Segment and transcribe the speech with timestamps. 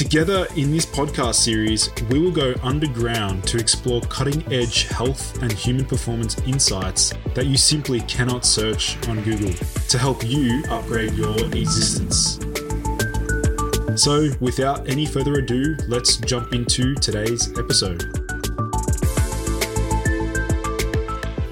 [0.00, 5.52] Together in this podcast series, we will go underground to explore cutting edge health and
[5.52, 9.52] human performance insights that you simply cannot search on Google
[9.90, 12.40] to help you upgrade your existence.
[13.94, 18.02] So, without any further ado, let's jump into today's episode.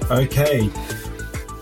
[0.09, 0.71] Okay.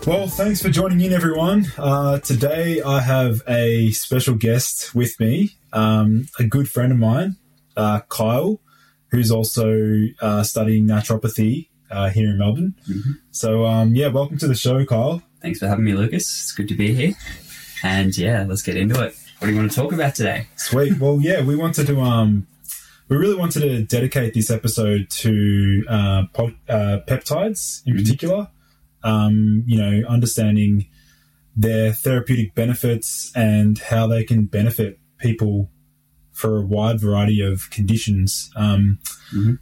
[0.08, 1.66] Well, thanks for joining in, everyone.
[1.76, 7.36] Uh, today I have a special guest with me, um, a good friend of mine,
[7.76, 8.58] uh, Kyal,
[9.10, 12.74] who's also uh, studying naturopathy uh, here in Melbourne.
[12.88, 13.10] Mm-hmm.
[13.32, 15.22] So, um, yeah, welcome to the show, Kyal.
[15.42, 16.22] Thanks for having me, Lucas.
[16.22, 17.12] It's good to be here.
[17.84, 19.14] And yeah, let's get into it.
[19.40, 20.46] What do you want to talk about today?
[20.56, 20.98] Sweet.
[20.98, 22.46] Well, yeah, we wanted to um,
[23.08, 28.02] we really wanted to dedicate this episode to uh, po- uh, peptides in mm-hmm.
[28.02, 28.48] particular.
[29.04, 30.88] Um, you know, understanding
[31.56, 35.70] their therapeutic benefits and how they can benefit people
[36.32, 38.50] for a wide variety of conditions.
[38.56, 38.98] Um,
[39.34, 39.54] mm-hmm.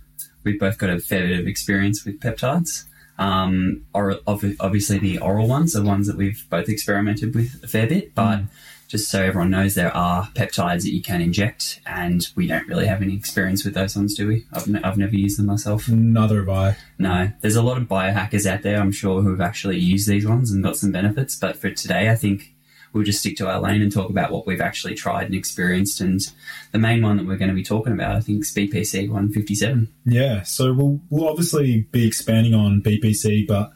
[0.43, 2.85] We've both got a fair bit of experience with peptides.
[3.19, 7.87] Um, or, obviously, the oral ones are ones that we've both experimented with a fair
[7.87, 8.49] bit, but mm
[8.89, 12.87] just so everyone knows, there are peptides that you can inject, and we don't really
[12.87, 14.47] have any experience with those ones, do we?
[14.53, 15.89] I've, n- I've never used them myself.
[15.89, 16.77] Neither have I.
[16.99, 20.27] No, there's a lot of biohackers out there, I'm sure, who have actually used these
[20.27, 21.37] ones and got some benefits.
[21.37, 22.55] But for today, I think
[22.93, 26.01] we'll just stick to our lane and talk about what we've actually tried and experienced.
[26.01, 26.21] And
[26.73, 29.93] the main one that we're going to be talking about, I think, is BPC 157.
[30.05, 33.73] Yeah, so we'll, we'll obviously be expanding on BPC, but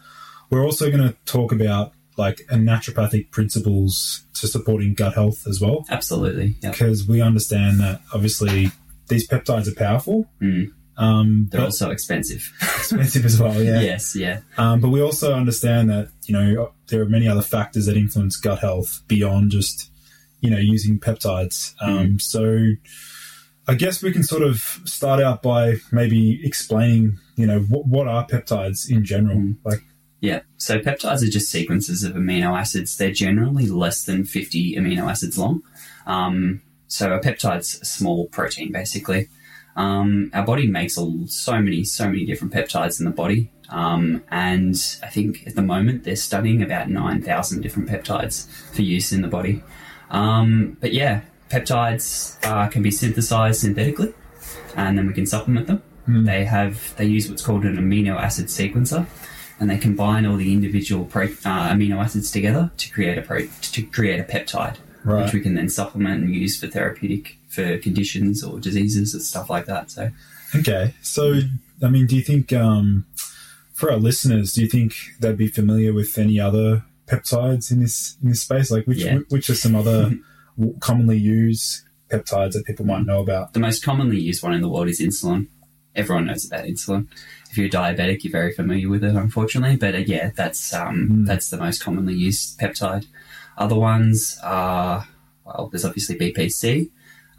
[0.50, 5.60] we're also going to talk about like a naturopathic principles to supporting gut health as
[5.60, 5.84] well.
[5.90, 7.08] Absolutely, because yep.
[7.08, 8.70] we understand that obviously
[9.08, 10.26] these peptides are powerful.
[10.40, 10.72] Mm.
[10.96, 12.52] Um, They're also expensive.
[12.62, 13.80] expensive as well, yeah.
[13.80, 14.40] yes, yeah.
[14.58, 18.36] Um, but we also understand that you know there are many other factors that influence
[18.36, 19.90] gut health beyond just
[20.40, 21.74] you know using peptides.
[21.80, 22.20] Um, mm.
[22.20, 22.66] So
[23.66, 28.06] I guess we can sort of start out by maybe explaining you know what, what
[28.06, 29.56] are peptides in general, mm.
[29.64, 29.82] like
[30.20, 30.42] yeah.
[30.58, 32.96] So peptides are just sequences of amino acids.
[32.96, 35.62] They're generally less than 50 amino acids long.
[36.06, 39.28] Um, so a peptide's a small protein, basically.
[39.76, 43.50] Um, our body makes a, so many, so many different peptides in the body.
[43.70, 49.12] Um, and I think at the moment they're studying about 9,000 different peptides for use
[49.12, 49.62] in the body.
[50.10, 54.12] Um, but yeah, peptides uh, can be synthesized synthetically
[54.76, 55.82] and then we can supplement them.
[56.08, 56.26] Mm.
[56.26, 59.06] They have, they use what's called an amino acid sequencer
[59.60, 61.28] and they combine all the individual pro, uh,
[61.68, 65.22] amino acids together to create a pro, to create a peptide, right.
[65.22, 69.50] which we can then supplement and use for therapeutic for conditions or diseases and stuff
[69.50, 69.90] like that.
[69.90, 70.10] So,
[70.56, 71.40] okay, so
[71.82, 73.04] I mean, do you think um,
[73.74, 78.16] for our listeners, do you think they'd be familiar with any other peptides in this
[78.22, 78.70] in this space?
[78.70, 79.18] Like, which yeah.
[79.28, 80.12] which are some other
[80.80, 83.52] commonly used peptides that people might know about?
[83.52, 85.48] The most commonly used one in the world is insulin.
[85.94, 87.08] Everyone knows about insulin
[87.50, 89.76] if you're diabetic, you're very familiar with it, unfortunately.
[89.76, 91.26] But uh, yeah, that's um, mm.
[91.26, 93.06] that's the most commonly used peptide.
[93.58, 95.06] Other ones are
[95.44, 96.90] well, there's obviously BPC.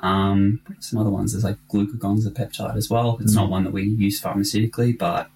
[0.01, 3.17] Um, some other ones there's like glucagon's a peptide as well.
[3.21, 3.37] It's mm.
[3.37, 5.29] not one that we use pharmaceutically, but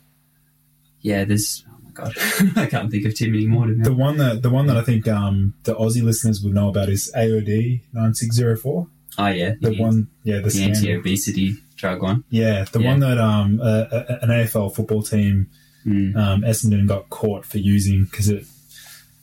[1.02, 2.14] yeah, there's oh my god,
[2.58, 3.68] I can't think of too many more.
[3.68, 6.90] The one that the one that I think um, the Aussie listeners would know about
[6.90, 8.88] is AOD nine six zero four.
[9.18, 12.24] Oh yeah, the, one yeah the, the anti-obesity drug one.
[12.30, 12.88] Yeah, the yeah.
[12.90, 15.50] one that um an AFL football team,
[15.86, 16.16] mm.
[16.16, 18.46] um, Essendon got caught for using because it.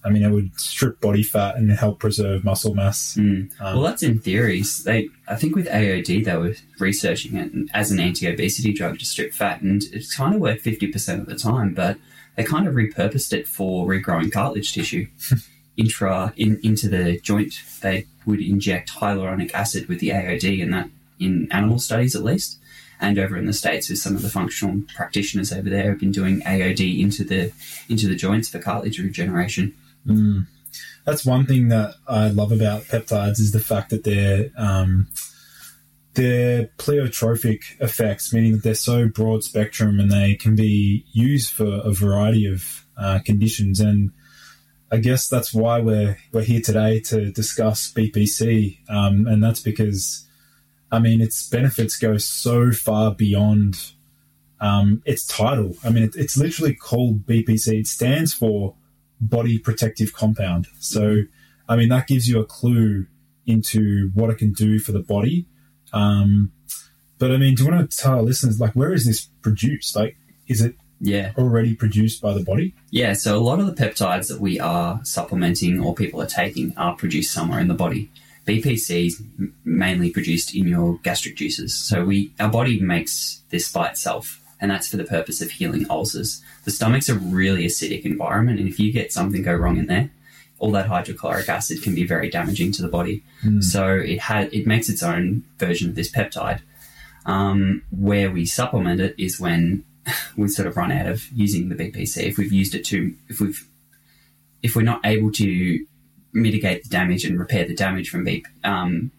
[0.04, 3.16] I mean, it would strip body fat and help preserve muscle mass.
[3.16, 3.52] Mm.
[3.60, 4.82] Um, well, that's in theories.
[4.82, 9.32] They, I think, with AOD, they were researching it as an anti-obesity drug to strip
[9.32, 11.72] fat, and it kind of worked fifty percent of the time.
[11.72, 11.98] But
[12.36, 15.06] they kind of repurposed it for regrowing cartilage tissue.
[15.76, 20.88] intra in, into the joint, they would inject hyaluronic acid with the AOD, and that
[21.24, 22.58] in animal studies at least,
[23.00, 26.12] and over in the states with some of the functional practitioners over there have been
[26.12, 27.52] doing AOD into the
[27.88, 29.74] into the joints for cartilage regeneration.
[30.06, 30.46] Mm.
[31.04, 35.08] That's one thing that I love about peptides is the fact that they're um,
[36.14, 41.66] they're pleiotropic effects, meaning that they're so broad spectrum and they can be used for
[41.66, 43.80] a variety of uh, conditions.
[43.80, 44.12] And
[44.90, 50.26] I guess that's why we're we're here today to discuss BPC, um, and that's because
[50.92, 53.92] I mean, its benefits go so far beyond
[54.60, 55.74] um, its title.
[55.82, 57.80] I mean, it, it's literally called BPC.
[57.80, 58.74] It stands for
[59.20, 60.66] Body Protective Compound.
[60.78, 61.22] So,
[61.68, 63.06] I mean, that gives you a clue
[63.46, 65.46] into what it can do for the body.
[65.92, 66.52] Um,
[67.18, 69.96] but I mean, do you want to tell our listeners, like, where is this produced?
[69.96, 70.16] Like,
[70.46, 71.32] is it Yeah.
[71.38, 72.74] already produced by the body?
[72.90, 76.76] Yeah, so a lot of the peptides that we are supplementing or people are taking
[76.76, 78.10] are produced somewhere in the body.
[78.46, 79.22] BPC is
[79.64, 81.74] mainly produced in your gastric juices.
[81.74, 85.86] So we our body makes this by itself, and that's for the purpose of healing
[85.88, 86.42] ulcers.
[86.64, 90.10] The stomach's a really acidic environment, and if you get something go wrong in there,
[90.58, 93.22] all that hydrochloric acid can be very damaging to the body.
[93.62, 96.60] So it had it makes its own version of this peptide.
[97.24, 99.84] Um, where we supplement it is when
[100.36, 102.24] we sort of run out of using the BPC.
[102.24, 103.64] If we've used it too, if we've
[104.62, 105.86] if we're not able to
[106.32, 109.10] mitigate the damage and repair the damage from BP, um,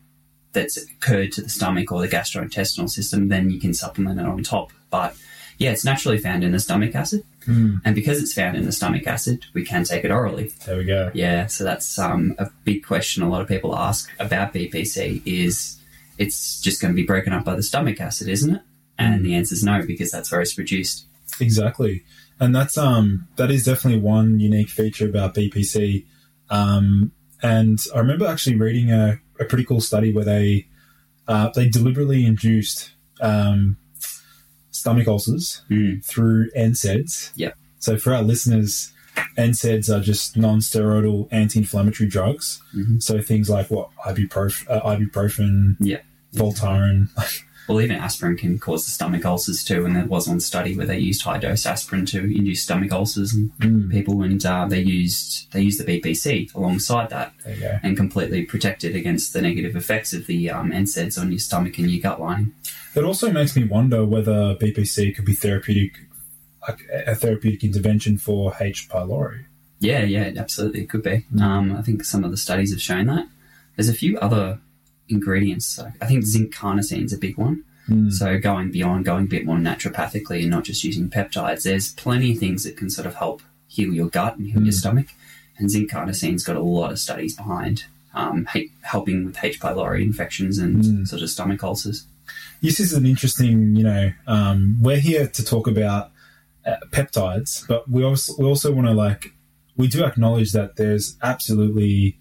[0.53, 4.43] that's occurred to the stomach or the gastrointestinal system, then you can supplement it on
[4.43, 4.71] top.
[4.89, 5.15] But
[5.57, 7.23] yeah, it's naturally found in the stomach acid,
[7.85, 10.51] and because it's found in the stomach acid, we can take it orally.
[10.65, 11.11] There we go.
[11.13, 15.77] Yeah, so that's um, a big question a lot of people ask about BPC is
[16.17, 18.61] it's just going to be broken up by the stomach acid, isn't it?
[18.97, 21.05] And the answer is no, because that's where it's produced.
[21.39, 22.03] Exactly,
[22.39, 26.05] and that's um that is definitely one unique feature about BPC.
[26.53, 27.11] Um,
[27.41, 30.67] and I remember actually reading a, a pretty cool study where they
[31.27, 32.91] uh, they deliberately induced
[33.21, 33.77] um,
[34.71, 36.03] stomach ulcers Mm.
[36.05, 37.31] through NSAIDs.
[37.35, 37.53] Yep.
[37.79, 38.91] So for our listeners,
[39.37, 42.61] NSAIDs are just non-steroidal anti-inflammatory drugs.
[42.75, 43.01] Mhm.
[43.01, 46.01] So things like what ibuprofen, uh, ibuprofen, Yeah.
[46.35, 47.07] Voltaren.
[47.67, 50.85] Well, even aspirin can cause the stomach ulcers too, and there was one study where
[50.85, 54.81] they used high dose aspirin to induce stomach ulcers in Mm, people, and uh, they
[54.81, 57.79] used they used the BPC alongside that there you go.
[57.81, 61.89] and completely protected against the negative effects of the um, NSAIDs on your stomach and
[61.89, 62.53] your gut lining.
[62.95, 65.93] It also makes me wonder whether BPC could be therapeutic,
[66.67, 68.89] like a therapeutic intervention for H.
[68.89, 69.45] pylori.
[69.79, 71.25] Yeah, yeah, absolutely, it could be.
[71.41, 73.27] Um, I think some of the studies have shown that.
[73.75, 74.59] There's a few other
[75.09, 75.77] ingredients.
[75.77, 77.63] Like, I think zinc carnosine is a big one.
[78.11, 82.31] So going beyond, going a bit more naturopathically and not just using peptides, there's plenty
[82.31, 85.07] of things that can sort of help heal your gut and heal your stomach.
[85.57, 87.83] And zinc carnosine's got a lot of studies behind
[88.13, 88.47] um,
[88.81, 89.59] helping with H.
[89.59, 92.05] pylori infections and sort of stomach ulcers.
[92.61, 96.11] This is an interesting, you know, um, we're here to talk about
[96.65, 99.33] uh, peptides, but we also we also want to like
[99.75, 102.17] we do acknowledge that there's absolutely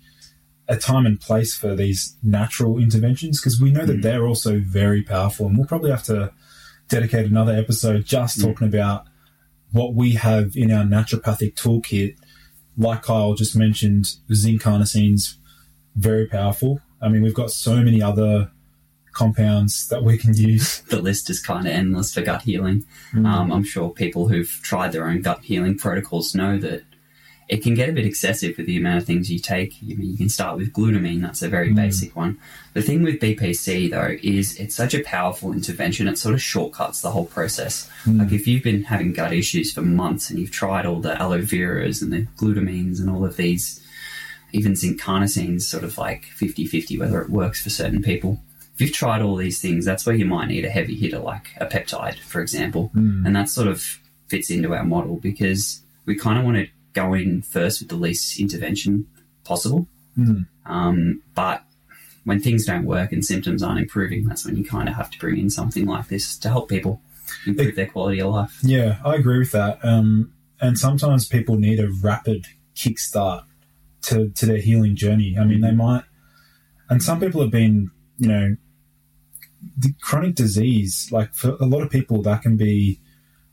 [0.68, 5.02] a time and place for these natural interventions because we know that they're also very
[5.02, 6.32] powerful, and we'll probably have to
[6.88, 9.06] dedicate another episode just talking about
[9.72, 12.16] what we have in our naturopathic toolkit.
[12.76, 15.38] Like Kyal just mentioned, zinc carnosine's
[15.96, 16.80] very powerful.
[17.00, 18.50] I mean, we've got so many other
[19.12, 20.80] compounds that we can use.
[20.90, 22.84] the list is kind of endless for gut healing.
[23.12, 23.26] Mm.
[23.26, 26.82] Um, I'm sure people who've tried their own gut healing protocols know that
[27.52, 29.74] it can get a bit excessive with the amount of things you take.
[29.82, 31.76] I mean, you can start with glutamine, that's a very Mm.
[31.76, 32.38] basic one.
[32.72, 37.02] The thing with BPC, though, is it's such a powerful intervention, it sort of shortcuts
[37.02, 37.90] the whole process.
[38.06, 38.20] Mm.
[38.20, 41.42] Like, if you've been having gut issues for months and you've tried all the aloe
[41.42, 43.80] veras and the glutamines and all of these,
[44.52, 48.40] even zinc carnosines, sort of like 50 50 whether it works for certain people
[48.74, 51.50] if you've tried all these things, that's where you might need a heavy hitter like
[51.58, 52.90] a peptide, for example.
[53.26, 57.14] And that sort of fits into our model because we kind of want to go
[57.14, 59.06] in first with the least intervention
[59.44, 59.86] possible.
[60.16, 60.46] Mm.
[60.66, 61.64] Um, but
[62.24, 65.18] when things don't work and symptoms aren't improving, that's when you kind of have to
[65.18, 67.00] bring in something like this to help people
[67.46, 68.58] improve their quality of life.
[68.62, 69.78] Yeah, I agree with that.
[69.82, 72.46] Um, and sometimes people need a rapid
[72.76, 73.44] kickstart
[74.02, 75.36] to, to their healing journey.
[75.38, 76.04] I mean, they might,
[76.88, 78.56] and some people have been, you know,
[79.78, 83.00] the chronic disease, like for a lot of people, that can be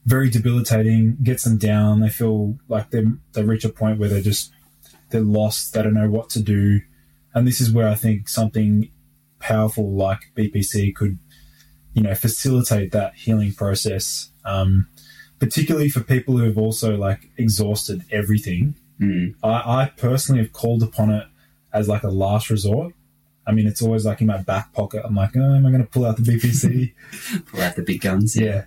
[0.09, 1.99] very debilitating, gets them down.
[1.99, 4.51] They feel like they they reach a point where they're just
[5.11, 5.73] they're lost.
[5.73, 6.81] They don't know what to do,
[7.33, 8.89] and this is where I think something
[9.39, 11.19] powerful like BPC could,
[11.93, 14.31] you know, facilitate that healing process.
[14.43, 14.87] Um,
[15.39, 18.75] particularly for people who have also like exhausted everything.
[18.99, 19.35] Mm.
[19.41, 21.25] I, I personally have called upon it
[21.71, 22.93] as like a last resort.
[23.47, 25.01] I mean, it's always like in my back pocket.
[25.05, 26.93] I'm like, oh, am I going to pull out the BPC?
[27.45, 28.35] Pull out the big guns.
[28.35, 28.65] yeah.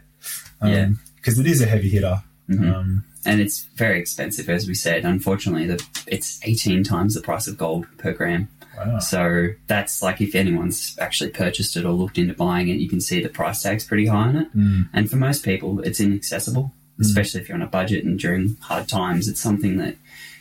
[0.64, 0.90] Yeah.
[1.22, 2.22] Because it is a heavy hitter.
[2.50, 2.74] Mhm.
[2.74, 5.04] Um, and it's very expensive, as we said.
[5.04, 8.48] Unfortunately, the, it's 18 times the price of gold per gram.
[8.76, 8.98] wow.
[8.98, 13.00] So that's like if anyone's actually purchased it or looked into buying it, you can
[13.00, 14.56] see the price tag's pretty high on it.
[14.56, 14.88] Mm.
[14.92, 18.88] And for most people, it's inaccessible, especially if you're on a budget and during hard
[18.88, 19.28] times.
[19.28, 19.96] It's something that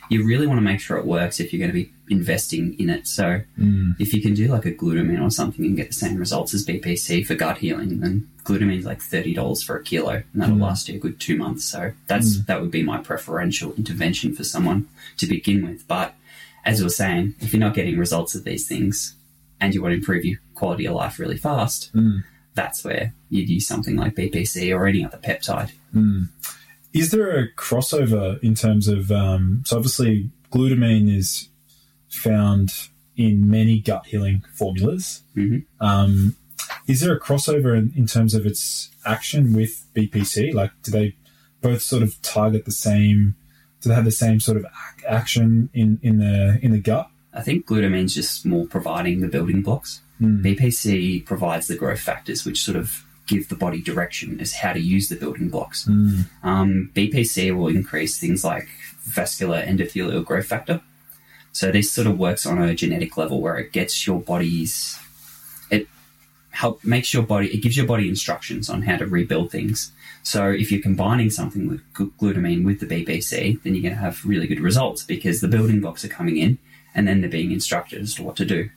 [0.08, 2.90] you really want to make sure it works if you're going to be investing in
[2.90, 3.08] it.
[3.08, 3.94] So mm.
[3.98, 6.64] if you can do like a glutamine or something and get the same results as
[6.64, 10.62] BPC for gut healing, then glutamine's like thirty dollars for a kilo, and that'll mm.
[10.62, 11.64] last you a good two months.
[11.64, 12.46] So that's mm.
[12.46, 15.88] that would be my preferential intervention for someone to begin with.
[15.88, 16.14] But
[16.64, 19.16] as we were saying, if you're not getting results of these things
[19.60, 21.90] and you want to improve your quality of life really fast,
[22.54, 25.72] that's where you'd use something like BPC or any other peptide.
[26.92, 31.48] Is there a crossover in terms of um, so obviously glutamine is
[32.12, 32.72] found
[33.16, 35.22] in many gut healing formulas.
[35.36, 35.64] Mhm.
[35.80, 36.36] Um,
[36.86, 40.52] is there a crossover in, in terms of its action with BPC?
[40.54, 41.14] Like, do they
[41.60, 43.34] both sort of target the same?
[43.80, 47.08] Do they have the same sort of ac- action in, in the in the gut?
[47.34, 50.00] I think glutamine's just more providing the building blocks.
[50.20, 54.78] BPC provides the growth factors, which sort of give the body direction as how to
[54.80, 55.88] use the building blocks.
[55.88, 58.68] Um, BPC will increase things like
[59.02, 60.80] vascular endothelial growth factor.
[61.52, 64.98] So this sort of works on a genetic level where it gets your body's
[65.70, 65.86] it
[66.50, 69.92] help makes your body it gives your body instructions on how to rebuild things.
[70.22, 74.24] So if you're combining something with glutamine with the BPC, then you're going to have
[74.24, 76.58] really good results because the building blocks are coming in
[76.94, 78.68] and then they're being instructed as to what to do.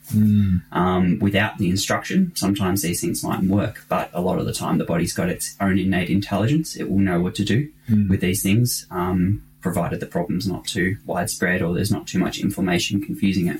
[0.71, 4.77] Um, without the instruction, sometimes these things mightn't work, but a lot of the time
[4.77, 6.75] the body's got its own innate intelligence.
[6.75, 7.69] It will know what to do
[8.09, 12.39] with these things, um, provided the problem's not too widespread or there's not too much
[12.39, 13.59] inflammation confusing it.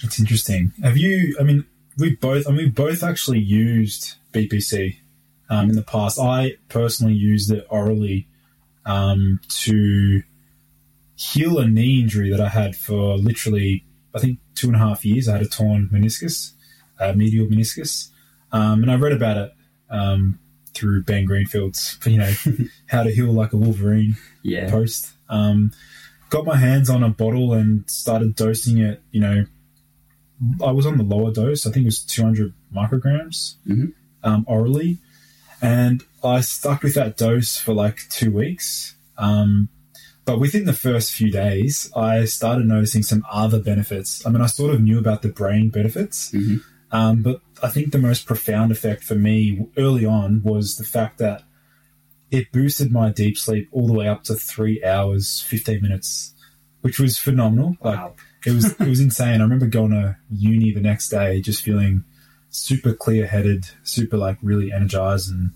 [0.00, 0.72] It's interesting.
[0.80, 1.36] Have you?
[1.40, 1.64] I mean,
[1.98, 2.46] we both.
[2.46, 4.98] I mean, we both actually used BPC
[5.50, 6.20] um, in the past.
[6.20, 8.28] I personally used it orally
[8.86, 10.22] um, to
[11.16, 13.84] heal a knee injury that I had for literally,
[14.14, 15.28] I think, two and a half years.
[15.28, 16.52] I had a torn meniscus,
[17.00, 18.10] uh, medial meniscus,
[18.52, 19.52] um, and I read about it
[19.90, 20.38] um,
[20.74, 22.32] through Ben Greenfield's, you know,
[22.86, 24.70] how to heal like a Wolverine Yeah.
[24.70, 25.12] post.
[25.28, 25.72] Um,
[26.30, 29.02] got my hands on a bottle and started dosing it.
[29.12, 29.46] You know,
[30.64, 31.66] I was on the lower dose.
[31.66, 33.92] I think it was 200 micrograms Mhm.
[34.22, 34.98] um, orally,
[35.62, 38.94] and I stuck with that dose for like two weeks.
[39.16, 39.68] Um,
[40.24, 44.24] but within the first few days, I started noticing some other benefits.
[44.26, 46.62] I mean, I sort of knew about the brain benefits, Mhm.
[46.90, 51.18] um, but I think the most profound effect for me early on was the fact
[51.18, 51.42] that
[52.30, 56.34] it boosted my deep sleep all the way up to three hours, 15 minutes,
[56.82, 57.76] which was phenomenal.
[57.80, 58.14] Like, Wow.
[58.44, 59.40] it was it was insane.
[59.40, 62.04] I remember going to uni the next day, just feeling
[62.50, 65.52] super clear headed, super like really energized, and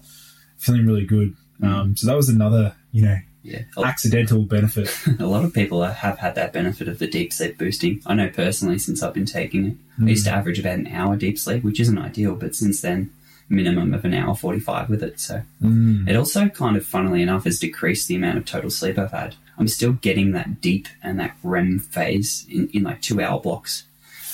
[0.57, 1.35] feeling really good.
[1.63, 3.19] Um, so that was another you know
[3.51, 3.63] Yeah.
[3.85, 4.91] accidental benefit.
[5.21, 8.03] A lot of people have had that benefit of the deep sleep boosting.
[8.07, 9.77] I know personally since I've been taking it.
[10.01, 13.11] I used to average about an hour deep sleep, which isn't ideal, but since then,
[13.49, 15.19] minimum of an hour 45 with it.
[15.19, 16.09] So Mm.
[16.09, 19.35] it also kind of, funnily enough, has decreased the amount of total sleep I've had.
[19.59, 23.85] I'm still getting that deep and that REM phase in, in like two hour blocks.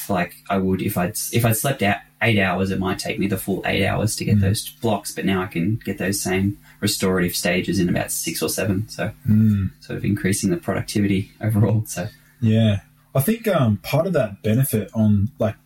[0.08, 3.26] Like I would if I'd if I'd slept out eight hours, it might take me
[3.26, 5.12] the full eight hours to get those blocks.
[5.14, 8.76] But now I can get those same restorative stages in about six or seven.
[8.88, 9.70] So Mm.
[9.80, 11.84] sort of increasing the productivity overall.
[11.86, 12.02] So
[12.40, 12.80] Yeah,
[13.14, 15.56] I think um, part of that benefit on like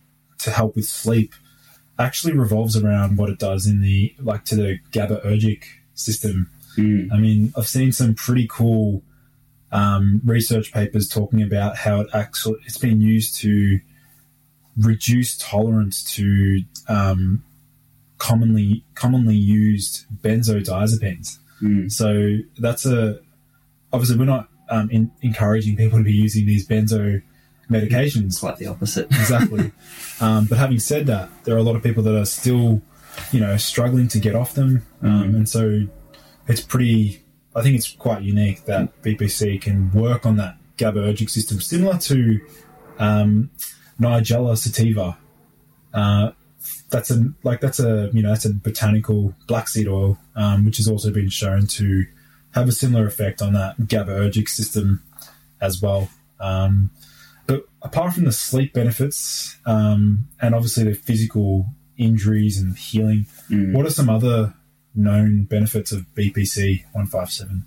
[0.45, 1.31] to help with sleep
[1.97, 5.61] actually revolves around what it does in the like to the GABAergic
[5.93, 6.49] system.
[6.77, 9.03] mm, I mean, I've seen some pretty cool
[9.71, 13.79] um, research papers talking about how it actually it's been used to
[14.77, 17.43] reduce tolerance to um,
[18.19, 21.39] commonly commonly used benzodiazepines.
[21.61, 23.19] mm, So that's a
[23.91, 27.21] obviously we're not um, in, encouraging people to be using these benzo
[27.69, 29.05] medications quite the opposite.
[29.07, 29.71] exactly.
[30.21, 32.81] um, but having said that, there are a lot of people that are still,
[33.31, 35.81] you know, struggling to get off them, um, and so
[36.47, 37.23] it's pretty.
[37.55, 42.39] I think it's quite unique that BPC can work on that GABAergic system, similar to
[42.99, 43.49] um,
[43.99, 45.17] Nigella sativa.
[45.93, 46.31] Uh,
[46.89, 50.77] that's a like that's a you know that's a botanical black seed oil, um, which
[50.77, 52.05] has also been shown to
[52.51, 55.03] have a similar effect on that GABAergic system
[55.61, 56.09] as well.
[56.39, 56.89] Um,
[57.45, 61.65] but apart from the sleep benefits um, and obviously the physical
[61.97, 63.73] injuries and healing, Mm.
[63.73, 64.53] what are some other
[64.95, 67.63] known benefits of BPC 157?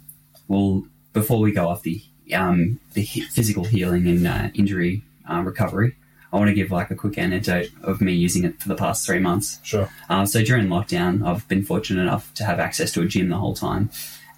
[0.48, 2.02] Well, before we go off the
[2.34, 5.96] um, the physical healing and uh, injury uh, recovery,
[6.32, 9.06] I want to give like a quick anecdote of me using it for the past
[9.06, 9.58] three months.
[9.62, 9.88] Sure.
[10.08, 13.36] Uh, so during lockdown, I've been fortunate enough to have access to a gym the
[13.36, 13.90] whole time,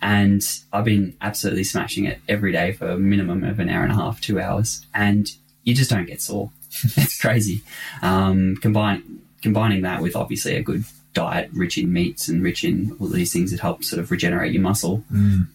[0.02, 3.92] and I've been absolutely smashing it every day for a minimum of an hour and
[3.92, 5.30] a half, two hours, and
[5.62, 6.50] you just don't get sore.
[6.96, 7.62] it's crazy.
[8.02, 10.84] Um, combine, combining that with obviously a good
[11.14, 14.52] diet, rich in meats and rich in all these things that help sort of regenerate
[14.52, 15.04] your muscle.
[15.12, 15.46] Mm.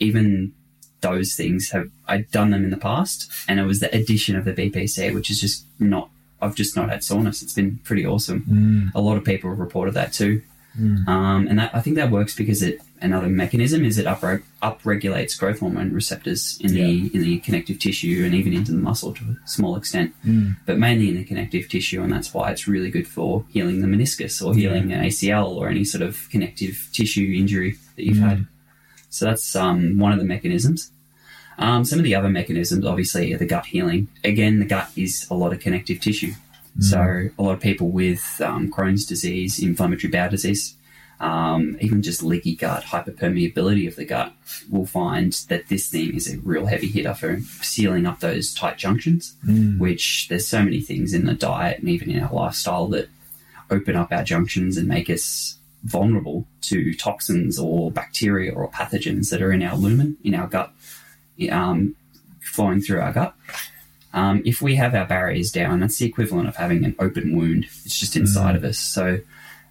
[0.00, 0.52] Even
[1.00, 4.44] those things have I'd done them in the past, and it was the addition of
[4.44, 6.10] the BPC, which is just not.
[6.40, 7.42] I've just not had soreness.
[7.42, 8.42] It's been pretty awesome.
[8.42, 8.94] Mm.
[8.94, 10.40] A lot of people have reported that too,
[11.08, 15.38] um, and that I think that works because it another mechanism is it upre- upregulates
[15.38, 19.24] growth hormone receptors in the in the connective tissue and even into the muscle to
[19.24, 20.56] a small extent, Mm.
[20.66, 23.86] but mainly in the connective tissue, and that's why it's really good for healing the
[23.88, 28.46] meniscus or healing an ACL or any sort of connective tissue injury that you've had.
[29.10, 30.90] So that's um, one of the mechanisms.
[31.58, 34.08] Um, some of the other mechanisms, obviously, are the gut healing.
[34.22, 36.32] Again, the gut is a lot of connective tissue.
[36.80, 40.76] So a lot of people with um, Crohn's disease, inflammatory bowel disease,
[41.18, 44.32] um, even just leaky gut, hyperpermeability of the gut,
[44.70, 48.78] will find that this thing is a real heavy hitter for sealing up those tight
[48.78, 49.34] junctions.
[49.80, 53.08] Which there's so many things in the diet and even in our lifestyle that
[53.68, 55.57] open up our junctions and make us
[55.88, 60.72] vulnerable to toxins or bacteria or pathogens that are in our lumen, in our gut,
[61.50, 61.96] um,
[62.40, 63.34] flowing through our gut.
[64.12, 67.64] Um, if we have our barriers down, that's the equivalent of having an open wound.
[67.84, 68.78] It's just inside of us.
[68.78, 69.20] So,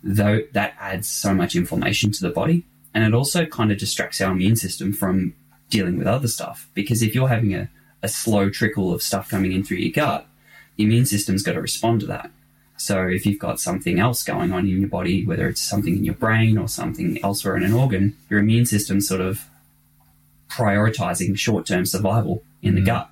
[0.03, 4.21] though that adds so much inflammation to the body, and it also kind of distracts
[4.21, 5.33] our immune system from
[5.69, 6.67] dealing with other stuff.
[6.73, 7.69] Because if you're having a,
[8.01, 10.27] a slow trickle of stuff coming in through your gut,
[10.75, 12.31] the immune system's got to respond to that.
[12.77, 16.05] So if you've got something else going on in your body, whether it's something in
[16.05, 19.45] your brain or something elsewhere in an organ, your immune system's sort of
[20.49, 23.09] prioritizing short-term survival in the gut.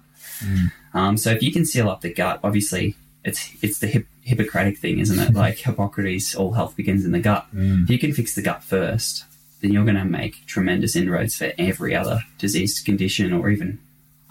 [0.93, 4.77] Um, so if you can seal up the gut, obviously it's it's the hip, Hippocratic
[4.79, 5.33] thing, isn't it?
[5.35, 7.45] Like Hippocrates, all health begins in the gut.
[7.83, 9.25] If you can fix the gut first,
[9.61, 13.79] then you're going to make tremendous inroads for every other disease condition or even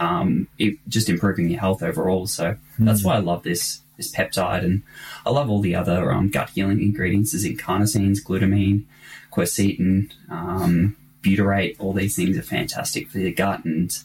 [0.01, 2.27] um, it, just improving your health overall.
[2.27, 4.83] So that's why I love this this peptide, and
[5.27, 7.33] I love all the other um, gut healing ingredients.
[7.33, 8.85] There's zinc carnosines, glutamine,
[9.33, 11.77] quercetin, um, butyrate.
[11.79, 13.97] All these things are fantastic for the gut, and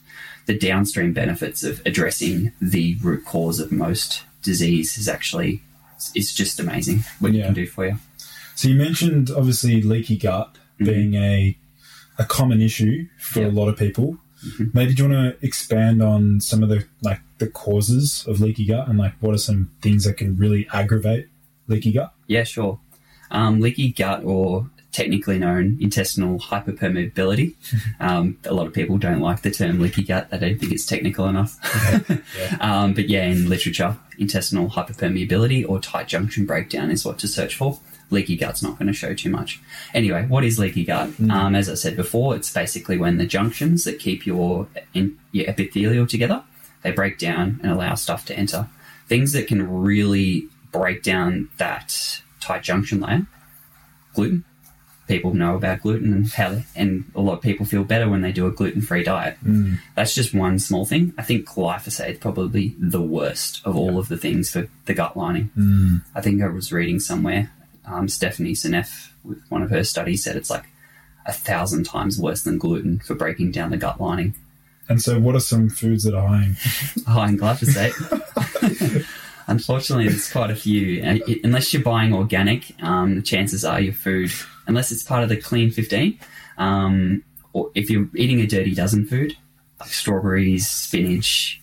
[0.46, 5.62] the downstream benefits of addressing the root cause of most disease is actually
[6.16, 7.98] it's just amazing what you can do for you.
[8.56, 11.58] So you mentioned obviously leaky gut being a
[12.18, 13.48] a common issue for Yeah.
[13.48, 14.18] a lot of people.
[14.74, 18.66] Maybe do you want to expand on some of the like the causes of leaky
[18.66, 21.30] gut and like what are some things that can really aggravate
[21.68, 22.14] leaky gut?
[22.28, 22.80] Yeah, sure.
[23.32, 27.56] Um, leaky gut, or technically known intestinal hyperpermeability.
[28.00, 30.30] um, a lot of people don't like the term leaky gut.
[30.30, 31.58] They don't think it's technical enough.
[32.60, 37.56] um, but yeah, in literature, intestinal hyperpermeability or tight junction breakdown is what to search
[37.56, 37.80] for.
[38.12, 39.62] Leaky gut's not going to show too much.
[39.94, 41.12] Anyway, what is leaky gut?
[41.30, 45.48] Um, as I said before, it's basically when the junctions that keep your in, your
[45.48, 46.44] epithelial together
[46.82, 48.68] they break down and allow stuff to enter.
[49.08, 53.26] Things that can really break down that tight junction layer.
[54.14, 54.44] Gluten.
[55.08, 58.22] People know about gluten and how, they, and a lot of people feel better when
[58.22, 59.38] they do a gluten-free diet.
[59.96, 61.14] That's just one small thing.
[61.18, 65.18] I think glyphosate is probably the worst of all of the things for the gut
[65.18, 65.50] lining.
[66.14, 67.52] I think I was reading somewhere,
[67.88, 70.66] um, Stephanie Seneff, with one of her studies, said it's like
[71.26, 74.36] a thousand times worse than gluten for breaking down the gut lining.
[74.90, 76.54] And so, what are some foods that are high in
[77.08, 79.06] high in glyphosate.
[79.48, 81.02] Unfortunately, there's quite a few.
[81.02, 84.32] And Unless you're buying organic, um, the chances are your food,
[84.68, 86.20] unless it's part of the Clean 15,
[86.60, 87.24] um,
[87.54, 89.36] or if you're eating a Dirty Dozen food,
[89.80, 91.60] like strawberries, spinach,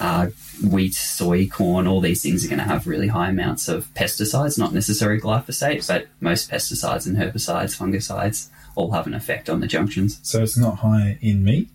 [0.00, 0.28] uh,
[0.68, 4.58] wheat, soy, corn, all these things are going to have really high amounts of pesticides,
[4.58, 9.66] not necessarily glyphosate, but most pesticides and herbicides, fungicides, all have an effect on the
[9.66, 11.68] junctions So it's not high in meat.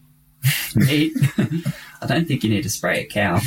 [0.75, 1.13] Meat.
[2.01, 3.39] I don't think you need to spray a cow.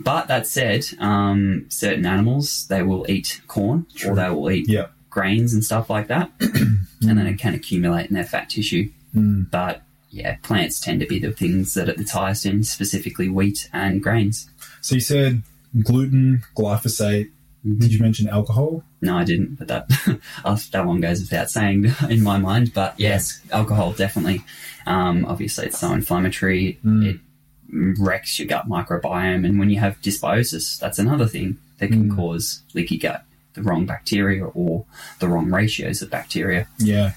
[0.00, 4.86] But that said, um, certain animals they will eat corn or they will eat Yeah.
[5.10, 8.90] grains and stuff like that, and then it can accumulate in their fat tissue.
[9.14, 13.68] But yeah, plants tend to be the things that are the highest in, specifically wheat
[13.72, 14.48] and grains.
[14.80, 15.42] So you said
[15.82, 17.30] gluten, glyphosate.
[17.64, 18.84] Did you mention alcohol?
[19.00, 19.88] No, I didn't, but that
[20.72, 22.74] that one goes without saying in my mind.
[22.74, 24.42] But yes, alcohol definitely.
[24.86, 26.78] Um, obviously, it's so inflammatory.
[26.84, 27.20] It
[27.98, 32.62] wrecks your gut microbiome, and when you have dysbiosis, that's another thing that can cause
[32.74, 33.24] leaky gut.
[33.54, 34.84] The wrong bacteria or
[35.20, 36.68] the wrong ratios of bacteria.
[36.78, 37.12] Yeah.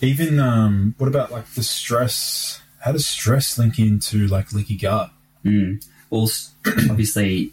[0.00, 2.60] Even um, what about like the stress?
[2.80, 5.10] How does stress link into like leaky gut?
[5.44, 5.84] Mm.
[6.10, 6.28] Well,
[6.90, 7.52] obviously,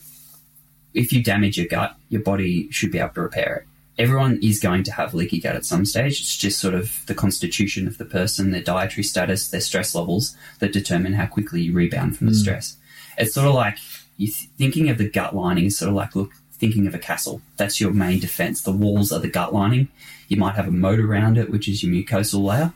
[0.93, 3.65] if you damage your gut, your body should be able to repair it.
[4.01, 6.21] Everyone is going to have leaky gut at some stage.
[6.21, 10.35] It's just sort of the constitution of the person, their dietary status, their stress levels
[10.59, 12.77] that determine how quickly you rebound from the stress.
[13.17, 13.77] It's sort of like
[14.15, 16.99] you th- thinking of the gut lining is sort of like look thinking of a
[16.99, 17.41] castle.
[17.57, 18.61] That's your main defense.
[18.61, 19.89] The walls are the gut lining.
[20.27, 22.73] You might have a moat around it, which is your mucosal layer.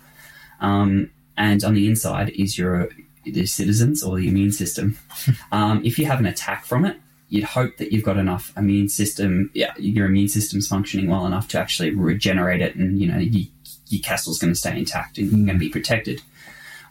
[0.59, 2.89] Um, and on the inside is your
[3.25, 4.97] the citizens or the immune system.
[5.51, 6.97] um, if you have an attack from it,
[7.33, 11.47] you'd hope that you've got enough immune system, yeah, your immune system's functioning well enough
[11.47, 13.47] to actually regenerate it, and you know you,
[13.87, 15.71] your castle's going to stay intact and you're going to be mm.
[15.71, 16.21] protected.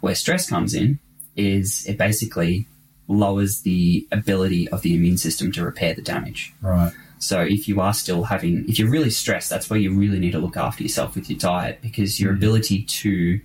[0.01, 0.99] Where stress comes in
[1.37, 2.67] is it basically
[3.07, 6.53] lowers the ability of the immune system to repair the damage.
[6.61, 6.93] Right.
[7.21, 10.33] So if you are still having, if you're really stressed, that's where you really need
[10.33, 12.39] to look after yourself with your diet because your mm.
[12.39, 13.41] ability to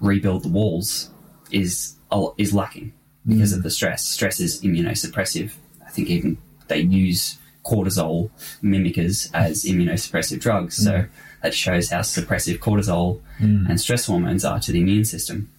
[0.00, 1.08] rebuild the walls
[1.52, 1.94] is
[2.36, 2.92] is lacking
[3.24, 3.62] because of mm.
[3.62, 4.04] the stress.
[4.04, 5.52] Stress is immunosuppressive.
[5.96, 6.36] I think even
[6.68, 8.28] they use cortisol
[8.62, 10.76] mimickers as immunosuppressive drugs.
[10.76, 11.08] So mm.
[11.42, 13.66] that shows how suppressive cortisol mm.
[13.66, 15.50] and stress hormones are to the immune system.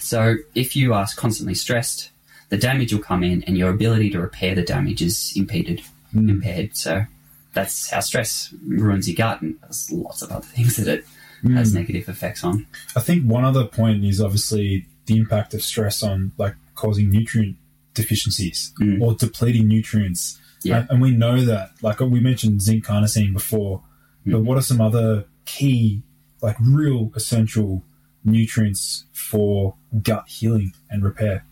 [0.00, 2.10] So if you are constantly stressed,
[2.48, 5.82] the damage will come in and your ability to repair the damage is impeded,
[6.14, 6.30] mm.
[6.30, 6.74] impaired.
[6.74, 7.04] So
[7.52, 11.04] that's how stress ruins your gut and there's lots of other things that it
[11.50, 12.66] has negative effects on.
[12.96, 17.58] I think one other point is obviously the impact of stress on like causing nutrient
[18.02, 19.00] deficiencies Mm.
[19.02, 20.38] or depleting nutrients.
[20.62, 20.78] Yeah.
[20.80, 23.82] And, and we know that, like we mentioned zinc carnosine before,
[24.26, 24.32] Mm.
[24.32, 26.02] but what are some other key,
[26.42, 27.84] like real essential
[28.24, 31.44] nutrients for gut healing and repair?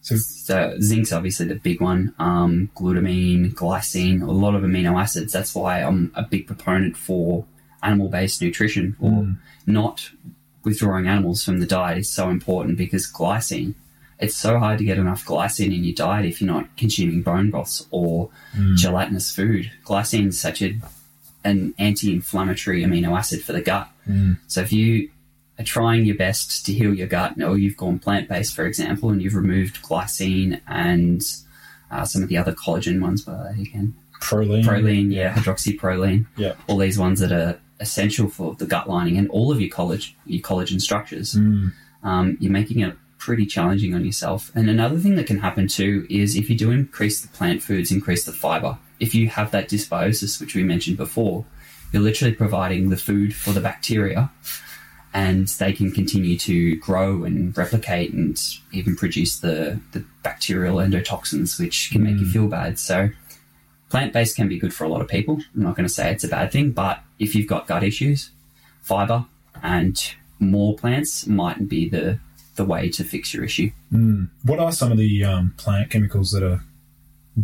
[0.00, 2.12] So, So zinc's obviously the big one.
[2.18, 5.32] Um, glutamine, glycine, a lot of amino acids.
[5.32, 7.46] That's why I'm a big proponent for
[7.82, 9.34] animal-based nutrition or
[9.66, 10.10] not
[10.62, 13.74] withdrawing animals from the diet is so important because glycine.
[14.24, 17.50] It's so hard to get enough glycine in your diet if you're not consuming bone
[17.50, 18.30] broths or
[18.76, 19.70] gelatinous food.
[19.84, 20.76] Glycine is such a
[21.44, 23.88] an anti-inflammatory amino acid for the gut.
[24.48, 25.10] So if you
[25.58, 29.20] are trying your best to heal your gut, or you've gone plant-based, for example, and
[29.22, 31.22] you've removed glycine and
[31.90, 34.64] uh, some of the other collagen ones, but again, proline.
[34.64, 36.54] proline, yeah, hydroxyproline, Yeah.
[36.66, 40.12] all these ones that are essential for the gut lining and all of your collagen,
[40.24, 41.34] your collagen structures.
[41.34, 41.72] Mm.
[42.02, 44.52] Um, you're making it pretty challenging on yourself.
[44.54, 47.90] And another thing that can happen too is if you do increase the plant foods,
[47.90, 48.76] increase the fiber.
[49.00, 51.46] If you have that dysbiosis, which we mentioned before,
[51.90, 54.30] you're literally providing the food for the bacteria
[55.14, 58.38] and they can continue to grow and replicate and
[58.72, 62.32] even produce the, the bacterial endotoxins, which can make you mm.
[62.32, 62.78] feel bad.
[62.78, 63.08] So,
[63.88, 65.40] plant based can be good for a lot of people.
[65.54, 68.32] I'm not going to say it's a bad thing, but if you've got gut issues,
[68.82, 69.24] fiber
[69.62, 72.18] and more plants might be the,
[72.56, 73.70] the way to fix your issue.
[74.44, 76.60] What are some of the um, plant chemicals that are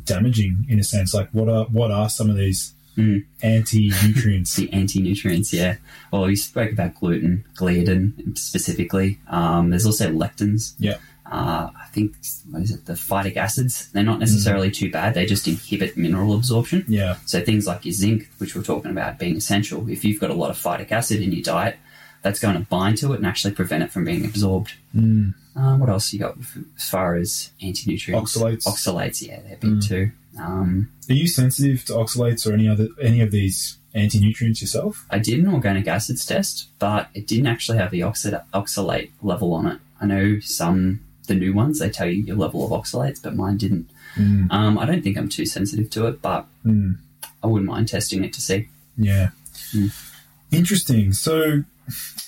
[0.05, 1.15] damaging in a sense?
[1.15, 3.25] Like what are what are some of these Mm.
[3.43, 4.57] anti nutrients?
[4.57, 5.77] the anti-nutrients, yeah.
[6.13, 9.19] Well, we spoke about gluten, gliadin specifically.
[9.29, 10.75] Um, there's also lectins.
[10.79, 10.97] yeah.
[11.25, 12.17] Uh, I think,
[12.51, 13.89] what is it, the phytic acids?
[13.93, 15.15] They're not necessarily too bad.
[15.15, 16.85] They just inhibit mineral absorption.
[16.89, 17.17] Yeah.
[17.27, 20.35] So things like your zinc, which we're talking about being essential, if you've got a
[20.35, 21.79] lot of phytic acid in your diet,
[22.23, 24.75] that's going to bind to it and actually prevent it from being absorbed.
[24.95, 25.35] Mm.
[25.57, 26.37] Uh, what else you got
[26.77, 28.37] as far as anti-nutrients?
[28.37, 28.65] Oxalates.
[28.67, 30.11] Oxalates, yeah, they're big too.
[30.39, 35.05] Um, Are you sensitive to oxalates or any other any of these anti nutrients yourself?
[35.11, 39.53] I did an organic acids test, but it didn't actually have the oxid- oxalate level
[39.53, 39.79] on it.
[40.01, 43.57] I know some, the new ones, they tell you your level of oxalates, but mine
[43.57, 43.91] didn't.
[44.17, 44.51] Mm.
[44.53, 46.99] Um, I don't think I'm too sensitive to it, but Mm.
[47.43, 48.69] I wouldn't mind testing it to see.
[48.97, 49.31] Yeah.
[49.75, 49.93] Mm.
[50.53, 51.13] Interesting.
[51.13, 51.65] So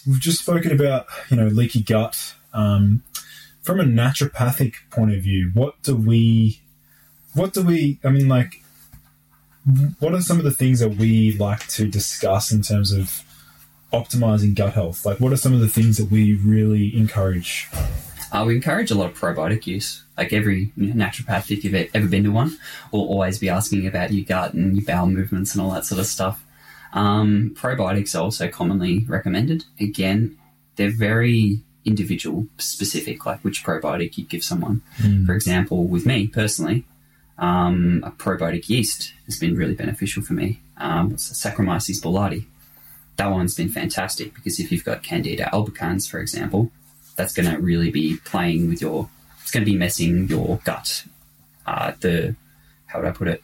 [0.06, 2.34] we've just spoken about, you know, leaky gut.
[2.52, 3.02] Um,
[3.62, 6.60] from a naturopathic point of view, what do we,
[7.34, 8.62] what do we, I mean, like,
[10.00, 13.22] what are some of the things that we like to discuss in terms of
[13.92, 15.06] optimizing gut health?
[15.06, 17.68] Like, what are some of the things that we really encourage?
[18.32, 20.02] Uh, we encourage a lot of probiotic use.
[20.16, 22.58] Like every naturopath, if you've ever been to one,
[22.90, 26.00] will always be asking about your gut and your bowel movements and all that sort
[26.00, 26.44] of stuff.
[26.92, 29.64] Um, probiotics are also commonly recommended.
[29.80, 30.38] Again,
[30.76, 34.82] they're very individual specific, like which probiotic you give someone.
[35.26, 36.84] For example, with me personally,
[37.38, 40.60] um, a probiotic yeast has been really beneficial for me.
[40.76, 42.44] Um, it's Saccharomyces boulardii.
[43.16, 46.70] That one's been fantastic because if you've got Candida albicans, for example,
[47.16, 49.08] that's going to really be playing with your.
[49.42, 51.04] It's going to be messing your gut.
[51.66, 52.36] Uh, the
[52.86, 53.42] how would I put it?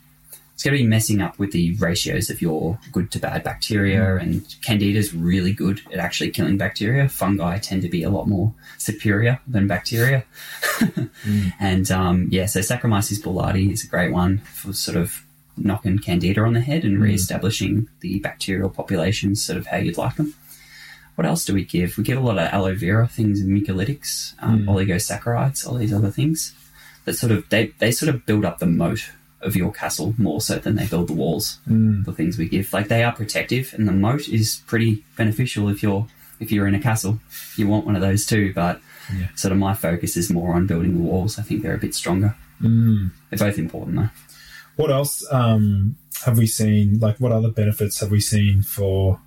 [0.59, 4.17] It's going to be messing up with the ratios of your good to bad bacteria,
[4.17, 7.09] and Candida is really good at actually killing bacteria.
[7.09, 10.25] Fungi tend to be a lot more superior than bacteria.
[11.61, 15.25] And um, yeah, so Saccharomyces boulardii is a great one for sort of
[15.57, 20.17] knocking Candida on the head and re-establishing the bacterial populations, sort of how you'd like
[20.17, 20.35] them.
[21.15, 21.97] What else do we give?
[21.97, 26.11] We give a lot of aloe vera things and mucolytics, um, oligosaccharides, all these other
[26.11, 26.53] things
[27.05, 29.09] that sort of they, they sort of build up the moat
[29.41, 31.59] of your castle more so than they build the walls.
[31.69, 32.05] Mm.
[32.05, 35.83] The things we give, like they are protective, and the moat is pretty beneficial if
[35.83, 36.07] you're
[36.41, 37.19] if you're in a castle,
[37.57, 38.53] you want one of those too.
[38.55, 38.81] But
[39.13, 39.29] Yeah.
[39.37, 41.39] sort of my focus is more on building the walls.
[41.39, 42.37] I think they're a bit stronger.
[42.63, 43.11] Mm.
[43.31, 44.11] They're both important though.
[44.77, 46.99] What else um, have we seen?
[47.01, 49.19] Like, what other benefits have we seen for,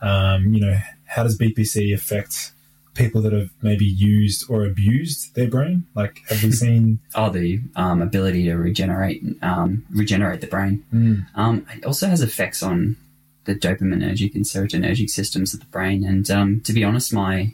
[0.00, 2.52] um, you know, how does BPC affect
[2.96, 5.84] people that have maybe used or abused their brain?
[5.94, 6.98] Like, have we seen?
[7.14, 10.84] Oh, the um, ability to regenerate, um, regenerate the brain.
[10.92, 11.26] Mm.
[11.34, 12.96] Um, it also has effects on
[13.44, 16.04] the dopaminergic and serotonergic systems of the brain.
[16.04, 17.52] And um, to be honest, my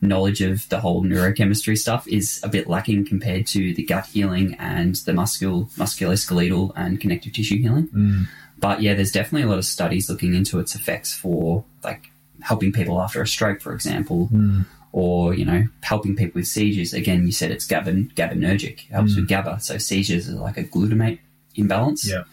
[0.00, 4.54] knowledge of the whole neurochemistry stuff is a bit lacking compared to the gut healing
[4.58, 7.88] and the muscul musculoskeletal and connective tissue healing.
[7.88, 8.26] Mm.
[8.58, 12.72] But yeah, there's definitely a lot of studies looking into its effects for like helping
[12.72, 14.66] people after a stroke, for example, Mm.
[14.92, 16.92] Or you know helping people with seizures.
[16.92, 18.86] Again, you said it's GABA, GABAergic.
[18.88, 19.60] It helps with GABA.
[19.60, 21.18] So seizures are like a glutamate
[21.56, 22.08] imbalance.
[22.08, 22.24] Yeah.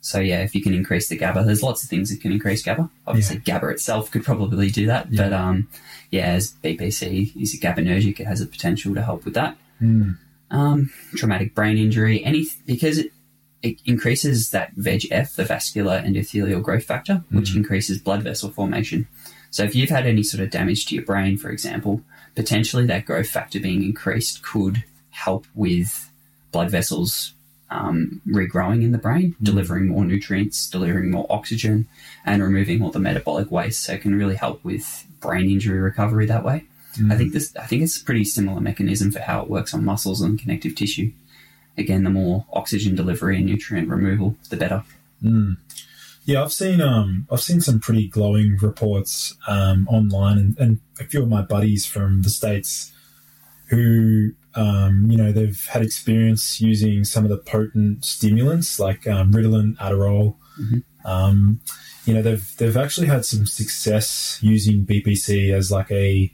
[0.00, 2.62] So yeah, if you can increase the GABA, there's lots of things that can increase
[2.62, 2.90] GABA.
[3.06, 5.22] Obviously, GABA itself could probably do that, Yeah.
[5.24, 5.68] but um,
[6.10, 9.56] yeah, as BPC is a GABAergic, it has a potential to help with that.
[9.80, 10.18] Mm.
[10.50, 13.12] Um, traumatic brain injury, any because it,
[13.62, 19.06] it increases that VEGF, the vascular endothelial growth factor, which increases blood vessel formation.
[19.52, 22.00] So if you've had any sort of damage to your brain, for example,
[22.34, 26.10] potentially that growth factor being increased could help with
[26.50, 27.34] blood vessels
[27.70, 31.86] um, regrowing in the brain, delivering more nutrients, delivering more oxygen,
[32.24, 33.84] and removing all the metabolic waste.
[33.84, 36.64] So it can really help with brain injury recovery that way.
[37.10, 37.56] I think this.
[37.56, 40.74] I think it's a pretty similar mechanism for how it works on muscles and connective
[40.74, 41.12] tissue.
[41.78, 44.84] Again, the more oxygen delivery and nutrient removal, the better.
[45.22, 45.56] Mm.
[46.24, 51.04] Yeah, I've seen um, I've seen some pretty glowing reports um, online, and, and a
[51.04, 52.92] few of my buddies from the states
[53.68, 59.32] who um, you know they've had experience using some of the potent stimulants like um,
[59.32, 60.36] Ritalin, Adderall.
[60.60, 60.84] Mhm.
[61.04, 61.60] Um,
[62.04, 66.32] you know they've they've actually had some success using BPC as like a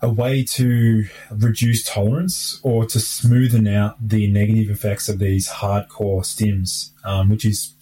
[0.00, 6.22] a way to reduce tolerance or to smoothen out the negative effects of these hardcore
[6.22, 7.74] stims, um, which is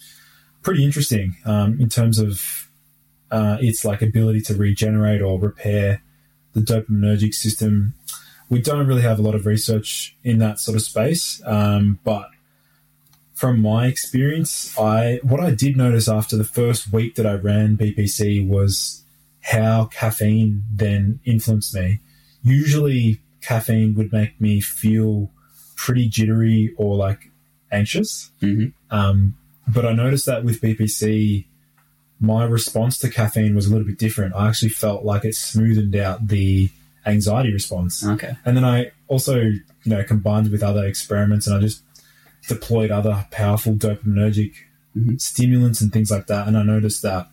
[0.67, 2.67] pretty interesting um, in terms of
[3.31, 6.03] uh, its like ability to regenerate or repair
[6.51, 7.93] the dopaminergic system.
[8.49, 12.27] We don't really have a lot of research in that sort of space, um, but
[13.33, 17.77] from my experience, I what I did notice after the first week that I ran
[17.77, 19.03] BPC was
[19.39, 22.01] how caffeine then influenced me.
[22.43, 25.31] Usually, caffeine would make me feel
[25.77, 27.31] pretty jittery or like
[27.71, 28.31] anxious.
[28.41, 28.73] Mhm.
[28.91, 29.35] Um,
[29.67, 31.45] but I noticed that with BPC,
[32.19, 34.33] my response to caffeine was a little bit different.
[34.35, 36.69] I actually felt like it smoothed out the
[37.05, 38.05] anxiety response.
[38.05, 38.35] Okay.
[38.43, 41.81] And then I also, you know, combined with other experiments and I just
[42.47, 44.53] deployed other powerful dopaminergic
[44.97, 45.21] Mhm.
[45.21, 46.47] stimulants and things like that.
[46.47, 47.29] And I noticed that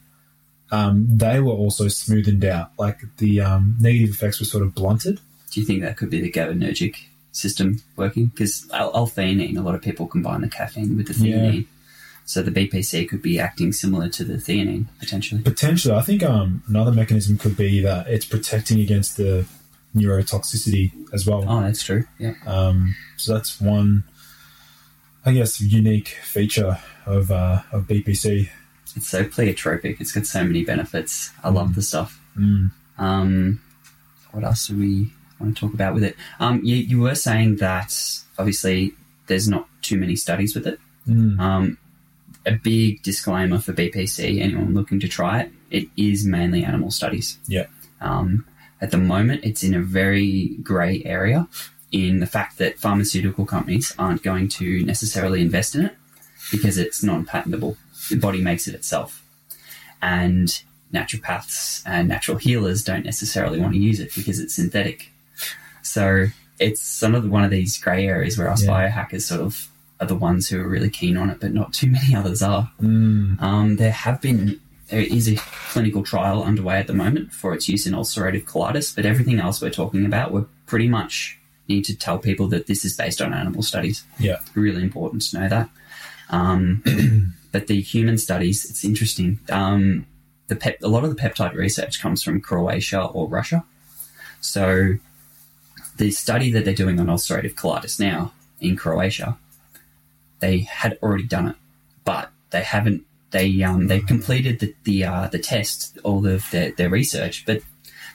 [0.70, 2.72] um, they were also smoothened out.
[2.78, 5.20] Like the um, negative effects were sort of blunted.
[5.50, 6.96] Do you think that could be the GABAergic
[7.32, 8.26] system working?
[8.26, 11.60] Because L-theanine, a lot of people combine the caffeine with the Yeah.
[12.26, 15.42] So the BPC could be acting similar to the theanine potentially.
[15.42, 19.46] Potentially, I think um, another mechanism could be that it's protecting against the
[19.94, 21.44] neurotoxicity as well.
[21.46, 22.04] Oh, that's true.
[22.18, 22.34] Yeah.
[22.46, 24.04] Um, so that's one,
[25.24, 28.48] I guess, unique feature of, uh, of BPC.
[28.96, 30.00] It's so pleiotropic.
[30.00, 31.30] It's got so many benefits.
[31.42, 32.20] I love the stuff.
[32.38, 32.70] Mm.
[32.98, 33.60] Um,
[34.32, 36.16] what else do we want to talk about with it?
[36.40, 37.94] Um, you, you were saying that
[38.38, 38.94] obviously
[39.26, 40.80] there's not too many studies with it.
[41.08, 41.38] Mm.
[41.38, 41.78] Um,
[42.46, 47.38] a big disclaimer for BPC, anyone looking to try it, it is mainly animal studies.
[47.46, 47.66] Yeah.
[48.00, 48.46] Um,
[48.80, 51.48] at the moment, it's in a very grey area
[51.90, 55.96] in the fact that pharmaceutical companies aren't going to necessarily invest in it
[56.50, 57.76] because it's non patentable.
[58.10, 59.22] The body makes it itself.
[60.02, 60.60] And
[60.92, 65.10] naturopaths and natural healers don't necessarily want to use it because it's synthetic.
[65.82, 66.26] So
[66.58, 68.70] it's some of the, one of these grey areas where us Yeah.
[68.70, 69.68] biohackers sort of
[70.00, 72.70] are the ones who are really keen on it, but not too many others are.
[72.80, 73.40] Mm.
[73.40, 77.68] Um, there have been there is a clinical trial underway at the moment for its
[77.68, 81.96] use in ulcerative colitis, but everything else we're talking about, we pretty much need to
[81.96, 84.04] tell people that this is based on animal studies.
[84.18, 84.40] Yeah.
[84.54, 85.70] Really important to know that.
[86.30, 89.40] Um, but the human studies, it's interesting.
[89.48, 90.06] Um,
[90.48, 93.64] the pep- a lot of the peptide research comes from Croatia or Russia.
[94.40, 94.96] So
[95.96, 99.38] the study that they're doing on ulcerative colitis now in Croatia,
[100.40, 101.56] they had already done it,
[102.04, 103.04] but they haven't.
[103.30, 107.62] They um, they completed the the, uh, the test, all of their, their research, but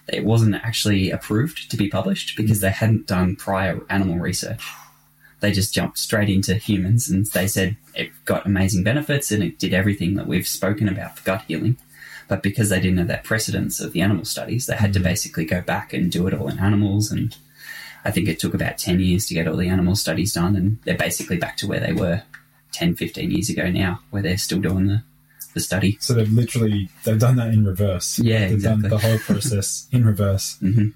[0.07, 4.63] it wasn't actually approved to be published because they hadn't done prior animal research.
[5.39, 9.59] They just jumped straight into humans and they said it got amazing benefits and it
[9.59, 11.77] did everything that we've spoken about for gut healing.
[12.27, 15.45] But because they didn't have that precedence of the animal studies, they had to basically
[15.45, 17.11] go back and do it all in animals.
[17.11, 17.35] And
[18.05, 20.55] I think it took about 10 years to get all the animal studies done.
[20.55, 22.23] And they're basically back to where they were
[22.71, 25.03] 10, 15 years ago now, where they're still doing the,
[25.53, 25.97] the study.
[25.99, 28.19] So they've literally they've done that in reverse.
[28.19, 28.81] Yeah, they've exactly.
[28.83, 30.57] done the whole process in reverse.
[30.61, 30.89] Mm-hmm.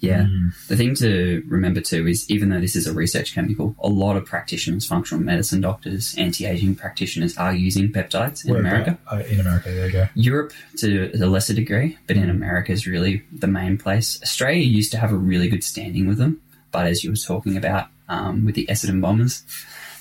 [0.00, 0.22] Yeah.
[0.22, 0.66] Mm.
[0.68, 4.16] The thing to remember too is even though this is a research chemical, a lot
[4.16, 8.98] of practitioners, functional medicine doctors, anti aging practitioners are using peptides in Where America.
[9.06, 9.20] about?
[9.20, 10.08] Uh, in America, there you go.
[10.14, 14.20] Europe to a lesser degree, but in America is really the main place.
[14.22, 16.40] Australia used to have a really good standing with them,
[16.72, 19.44] but as you were talking about um, with the Essendon bombers,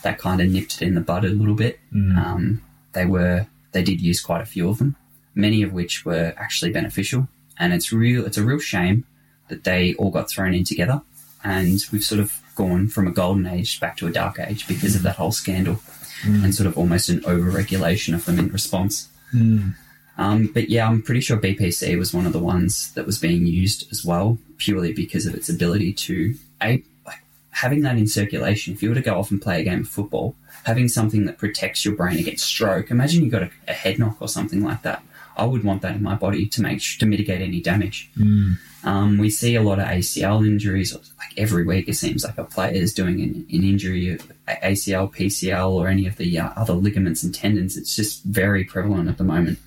[0.04, 1.80] that kind of nipped it in the bud a little bit.
[1.94, 2.62] Um,
[2.94, 4.96] they were they did use quite a few of them,
[5.36, 9.06] many of which were actually beneficial, and it's real it's a real shame
[9.50, 11.02] that they all got thrown in together,
[11.44, 14.96] and we've sort of gone from a golden age back to a dark age because
[14.96, 15.76] of that whole scandal,
[16.24, 16.44] hmm.
[16.44, 19.10] and sort of almost an over regulation of them in response.
[19.32, 19.70] Hmm.
[20.18, 23.48] Um, but yeah, I'm pretty sure BPC was one of the ones that was being
[23.48, 28.74] used as well, purely because of its ability to a like having that in circulation.
[28.74, 30.36] If you were to go off and play a game of football,
[30.66, 32.92] having something that protects your brain against stroke.
[32.92, 35.02] Imagine you got a, a head knock or something like that.
[35.38, 38.10] I would want that in my body to make to mitigate any damage.
[38.16, 38.54] Hmm.
[38.84, 40.94] Um, we see a lot of ACL injuries.
[40.94, 45.13] Like every week, it seems like a player is doing an, an injury, a- ACL,
[45.13, 47.76] PCL, or any of the uh, other ligaments and tendons.
[47.76, 49.60] It's just very prevalent at the moment.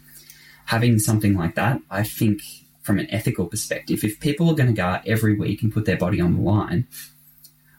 [0.66, 2.40] Having something like that, I think,
[2.82, 5.84] from an ethical perspective, if people are going to go out every week and put
[5.84, 6.86] their body on the line,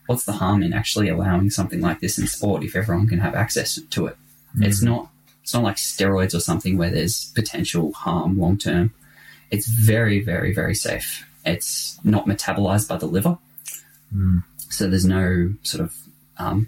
[0.06, 3.36] what's the harm in actually allowing something like this in sport if everyone can have
[3.36, 4.18] access to it?
[4.60, 5.10] It's not.
[5.42, 8.94] It's not like steroids or something where there's potential harm long term
[9.54, 11.24] it's very, very, very safe.
[11.46, 13.38] It's not metabolized by the liver,
[14.58, 15.96] so there's no sort of
[16.40, 16.68] um,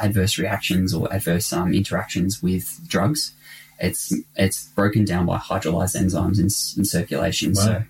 [0.00, 3.32] adverse reactions or adverse um, interactions with drugs.
[3.78, 6.46] It's it's broken down by hydrolyzed enzymes in,
[6.78, 7.82] in circulation, so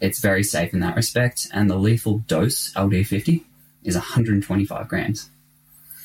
[0.00, 1.48] it's very safe in that respect.
[1.52, 3.42] And the lethal dose LD50
[3.82, 5.28] is 125 grams.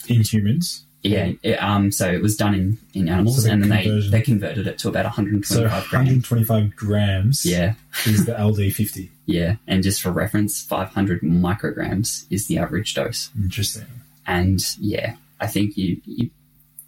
[0.08, 3.70] In humans, Yeah, it, um, so it was done in, in animals, So and then
[3.70, 5.92] they, conversion- they converted it to about 125 so grams.
[5.92, 9.10] 125 grams Yeah, is the LD50.
[9.26, 13.30] Yeah, and just for reference, 500 micrograms is the average dose.
[13.38, 13.86] Interesting.
[14.26, 16.32] And yeah, I think you, you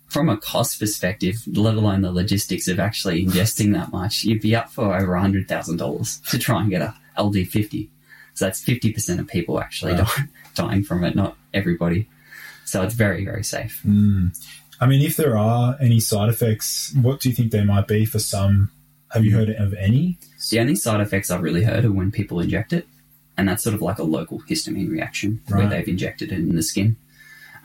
[0.07, 4.55] from a cost perspective, let alone the logistics of actually ingesting that much, you'd be
[4.55, 7.87] up for over $100,000 to try and get a LD50.
[8.33, 10.07] So that's 50% of people actually Wow.
[10.55, 12.09] dying from it, not everybody.
[12.71, 13.81] So it's very, very safe.
[14.79, 18.05] I mean, if there are any side effects, what do you think they might be
[18.05, 18.71] for some?
[19.09, 20.17] Have you heard of any?
[20.49, 22.87] The only side effects I've really heard are when people inject it,
[23.35, 26.63] and that's sort of like a local histamine reaction where they've injected it in the
[26.63, 26.95] skin.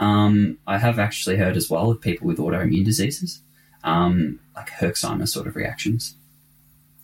[0.00, 3.40] Um, I have actually heard as well of people with autoimmune diseases,
[3.84, 6.16] um, like Herxheimer sort of reactions.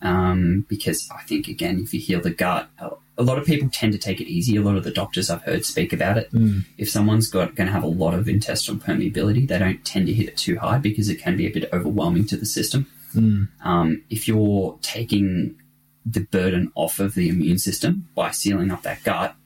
[0.02, 2.68] Um, because I think, again, if you heal the gut,
[3.18, 4.56] a- lot of people tend to take it easy.
[4.56, 6.28] A lot of the doctors I've heard speak about it.
[6.30, 6.60] Hmm.
[6.78, 10.12] If someone's got going to have a lot of intestinal permeability, they don't tend to
[10.12, 12.86] hit it too hard because it can be a bit overwhelming to the system.
[13.12, 13.44] Hmm.
[13.62, 15.56] Um, if you're taking
[16.04, 19.36] the burden off of the immune system by sealing up that gut,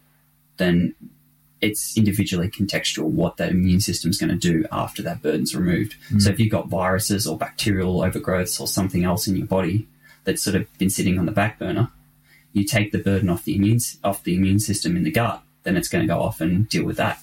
[0.56, 0.94] then
[1.60, 5.96] it's individually contextual what that immune system's going to do after that burden's removed.
[6.08, 6.18] Hmm.
[6.18, 9.88] So if you've got viruses or bacterial overgrowths or something else in your body
[10.24, 11.90] that's sort of been sitting on the back burner,
[12.56, 15.76] you take the burden off the immune off the immune system in the gut, then
[15.76, 17.20] it's going to go off and deal with that.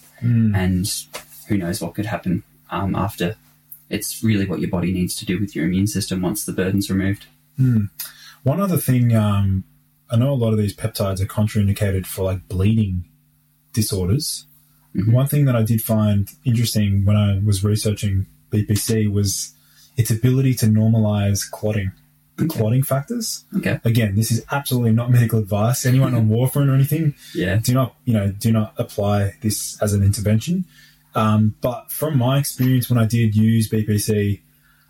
[0.55, 0.87] And
[1.47, 3.35] who knows what could happen um, after.
[3.89, 6.89] It's really what your body needs to do with your immune system once the burden's
[6.89, 7.25] removed.
[8.43, 9.63] One other thing, um,
[10.09, 13.05] I know a lot of these peptides are contraindicated for like bleeding
[13.73, 14.45] disorders.
[15.11, 19.53] One thing that I did find interesting when I was researching BPC was
[19.97, 21.91] its ability to normalize clotting,
[22.37, 23.45] the clotting factors.
[23.57, 23.79] Okay.
[23.83, 25.85] Again, this is absolutely not medical advice.
[25.85, 27.57] Anyone on warfarin or anything, Yeah.
[27.57, 30.65] do not you know do not apply this as an intervention.
[31.15, 34.41] Um, but from my experience, when I did use BPC,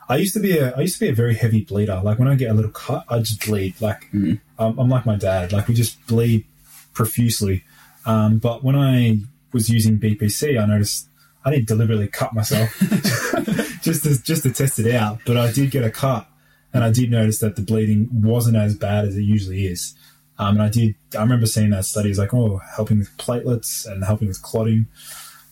[0.08, 2.00] I used to be a I used to be a very heavy bleeder.
[2.04, 3.76] Like when I get a little cut, I just bleed.
[3.82, 4.40] Like um,
[4.80, 5.52] I'm like my dad.
[5.52, 6.46] Like we just bleed
[6.94, 7.64] profusely.
[8.06, 9.20] Um, but when I
[9.52, 11.08] was using BPC, I noticed
[11.46, 12.70] I didn't deliberately cut myself
[13.82, 15.20] just to just to test it out.
[15.26, 16.26] But I did get a cut,
[16.74, 19.96] and I did notice that the bleeding wasn't as bad as it usually is.
[20.40, 20.96] Um, and I did.
[21.18, 22.10] I remember seeing that study.
[22.10, 24.88] It's like, oh, helping with platelets and helping with clotting.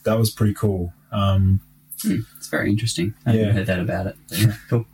[0.06, 0.94] That was pretty cool.
[1.12, 1.62] Um,
[2.04, 3.14] It's very interesting.
[3.26, 3.40] I Yeah.
[3.40, 4.16] haven't heard that about it.
[4.32, 4.86] Yeah, cool.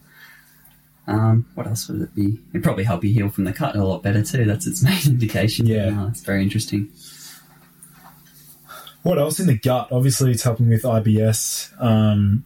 [1.08, 2.38] Um, what else would it be?
[2.52, 4.44] It'd probably help you heal from the cut a lot better too.
[4.44, 5.66] That's its main indication.
[5.66, 5.90] Yeah.
[5.92, 6.90] No, it's very interesting.
[9.04, 9.88] what else in the gut?
[9.92, 12.46] Obviously, it's helping with IBS, um,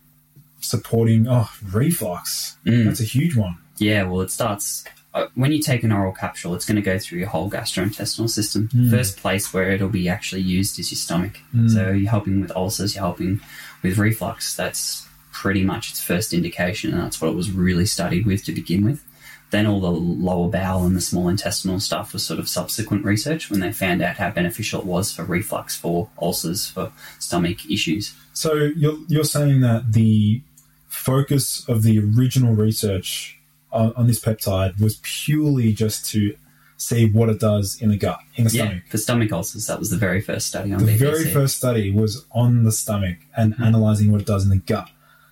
[0.59, 2.57] supporting oh reflux.
[2.65, 2.85] Mm.
[2.85, 3.57] That's a huge one.
[3.81, 4.83] Yeah, well, it starts
[5.15, 6.53] uh, when you take an oral capsule.
[6.53, 8.69] It's going to go through your whole gastrointestinal system.
[8.69, 8.91] Mm.
[8.91, 11.39] First place where it'll be actually used is your stomach.
[11.53, 11.69] Mm.
[11.69, 12.95] So you're helping with ulcers.
[12.95, 13.41] You're helping
[13.81, 14.55] with reflux.
[14.55, 18.51] That's pretty much its first indication, and that's what it was really studied with to
[18.51, 19.03] begin with.
[19.49, 23.49] Then all the lower bowel and the small intestinal stuff was sort of subsequent research
[23.49, 28.13] when they found out how beneficial it was for reflux, for ulcers, for stomach issues.
[28.33, 30.41] So you're you're saying that the
[30.87, 33.40] focus of the original research
[33.71, 36.35] on, on this peptide was purely just to
[36.77, 38.83] see what it does in the gut, in the Yeah, stomach.
[38.89, 40.97] for stomach ulcers, that was the very first study on The BPC.
[40.99, 43.65] very first study was on the stomach and Mhm.
[43.67, 44.89] analyzing what it does in the gut.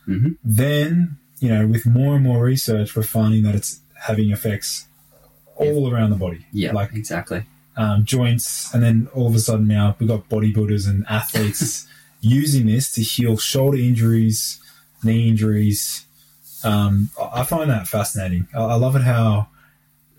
[0.07, 0.37] Mhm.
[0.43, 4.85] Then, you know, with more and more research, we're finding that it's having effects
[5.55, 6.45] all around the body.
[6.53, 7.43] Yeah, Like exactly.
[7.75, 11.87] um, joints, and then all of a sudden now we've got bodybuilders and athletes
[12.21, 14.59] using this to heal shoulder injuries,
[15.03, 16.05] knee injuries.
[16.63, 18.47] Um, I find that fascinating.
[18.55, 19.47] I, I love it how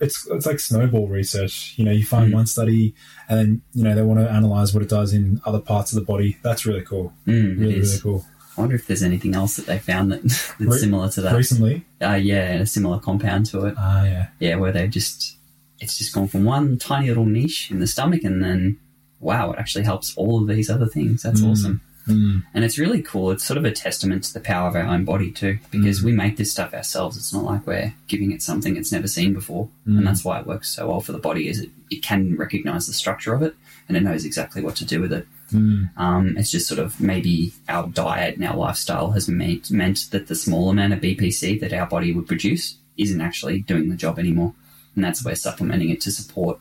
[0.00, 1.74] it's it's like snowball research.
[1.76, 2.34] You know, you find Mm.
[2.34, 2.94] one study,
[3.28, 5.96] and then you know they want to analyze what it does in other parts of
[6.00, 6.38] the body.
[6.42, 7.12] That's really cool.
[7.26, 8.24] Mm, Really, really cool.
[8.56, 11.36] I wonder if there's anything else that they found that, that's Re- similar to that.
[11.36, 13.74] Recently, Uh, yeah, a similar compound to it.
[13.78, 15.36] ah, yeah, Yeah, where they've just
[15.78, 18.78] it's just gone from one tiny little niche in the stomach, and then
[19.20, 21.22] wow, it actually helps all of these other things.
[21.22, 21.50] That's Mm.
[21.50, 21.80] awesome,
[22.10, 22.42] Mm.
[22.54, 23.30] and it's really cool.
[23.30, 26.04] It's sort of a testament to the power of our own body too, because Mm.
[26.04, 27.16] we make this stuff ourselves.
[27.16, 29.98] It's not like we're giving it something it's never seen before, Mm.
[29.98, 31.48] and that's why it works so well for the body.
[31.48, 33.56] Is it it can recognize the structure of it,
[33.88, 35.26] and it knows exactly what to do with it.
[35.52, 35.90] Mm.
[35.96, 40.28] Um, it's just sort of maybe our diet and our lifestyle has made, meant that
[40.28, 44.18] the small amount of BPC that our body would produce isn't actually doing the job
[44.20, 44.54] anymore.
[44.94, 46.60] And that's where supplementing it to support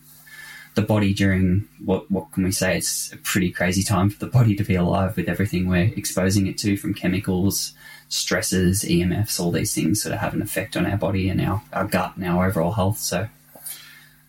[0.79, 2.77] the body during what, what can we say?
[2.77, 6.47] It's a pretty crazy time for the body to be alive with everything we're exposing
[6.47, 7.73] it to from chemicals,
[8.07, 11.61] stresses, EMFs, all these things sort of have an effect on our body and our,
[11.73, 12.97] our gut and our overall health.
[12.97, 13.27] So,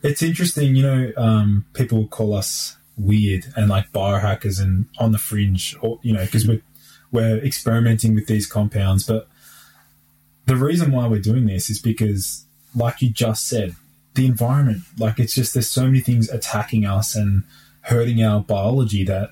[0.03, 1.13] It's interesting, you know.
[1.17, 6.25] Um, people call us weird and like biohackers and on the fringe, or you know,
[6.25, 6.63] because we're
[7.13, 9.07] we're experimenting with these compounds.
[9.07, 9.29] But
[10.47, 12.45] the reason why we're doing this is because,
[12.75, 13.77] like you just said,
[14.15, 14.83] the environment.
[14.99, 17.45] Like it's just there's so many things attacking us and
[17.83, 19.31] hurting our biology that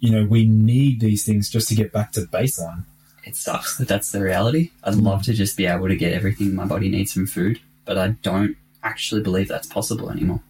[0.00, 2.84] you know we need these things just to get back to baseline.
[3.24, 4.70] it sucks that that's the reality.
[4.84, 7.98] I'd love to just be able to get everything my body needs from food, but
[7.98, 10.40] I don't actually believe that's possible anymore.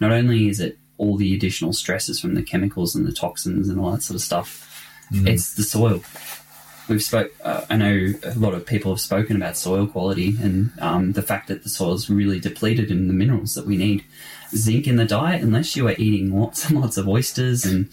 [0.00, 3.78] Not only is it all the additional stresses from the chemicals and the toxins and
[3.80, 4.62] all that sort of stuff,
[5.12, 5.28] Mm.
[5.28, 6.02] it's the soil.
[6.88, 7.32] We've spoke.
[7.42, 11.22] Uh, I know a lot of people have spoken about soil quality and um, the
[11.22, 14.04] fact that the soil is really depleted in the minerals that we need.
[14.54, 17.88] Zinc in the diet, unless you are eating lots and lots of oysters, and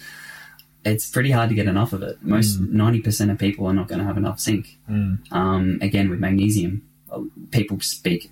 [0.86, 2.22] it's pretty hard to get enough of it.
[2.22, 4.78] Most ninety percent of people are not going to have enough zinc.
[4.88, 5.32] Mm.
[5.32, 6.88] Um, again, with magnesium,
[7.50, 8.30] people speak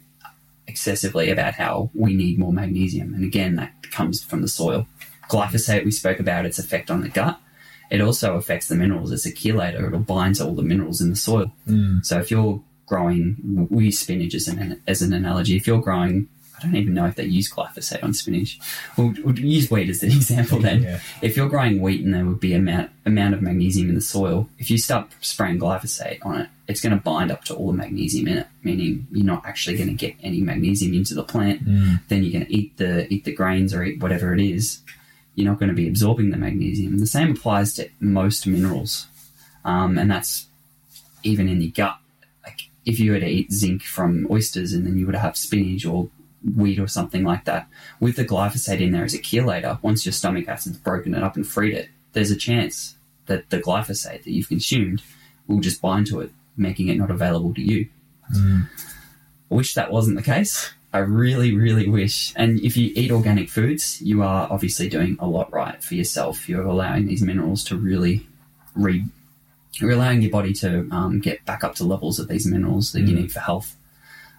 [0.68, 4.86] excessively about how we need more magnesium, and again, that comes from the soil.
[5.28, 7.40] Glyphosate, we spoke about its effect on the gut.
[7.92, 9.12] It also affects the minerals.
[9.12, 9.86] It's a chelator.
[9.86, 11.52] It'll bind to all the minerals in the soil.
[11.68, 12.06] Mm.
[12.06, 15.58] So if you're growing, we use spinach as an, as an analogy.
[15.58, 18.60] If you're growing, I don't even know if they use glyphosate on spinach.
[18.98, 20.84] We'll, we'll use wheat as an example then.
[20.84, 21.00] Yeah.
[21.22, 24.48] If you're growing wheat and there would be amount amount of magnesium in the soil,
[24.58, 27.78] if you start spraying glyphosate on it, it's going to bind up to all the
[27.78, 31.66] magnesium in it, meaning you're not actually going to get any magnesium into the plant.
[31.66, 32.00] Mm.
[32.08, 34.80] Then you're going to eat the eat the grains or eat whatever it is.
[35.36, 37.00] You're not going to be absorbing the magnesium.
[37.00, 39.08] The same applies to most minerals,
[39.64, 40.48] um, and that's
[41.24, 41.98] even in your gut.
[42.44, 45.38] Like if you were to eat zinc from oysters and then you were to have
[45.38, 46.10] spinach or
[46.56, 47.68] wheat or something like that,
[48.00, 51.36] with the glyphosate in there as a chelator, once your stomach acid's broken it up
[51.36, 52.96] and freed it, there's a chance
[53.28, 55.02] that the glyphosate that you've consumed
[55.48, 57.88] will just bind to it, making it not available to you.
[58.36, 58.68] Mm.
[59.50, 60.74] I wish that wasn't the case.
[60.94, 62.34] I really, really wish.
[62.36, 66.50] And if you eat organic foods, you are obviously doing a lot right for yourself.
[66.50, 68.28] You're allowing these minerals to really
[68.76, 69.06] re.
[69.76, 73.02] You're allowing your body to um, get back up to levels of these minerals that
[73.02, 73.22] you Mm.
[73.22, 73.76] need for health.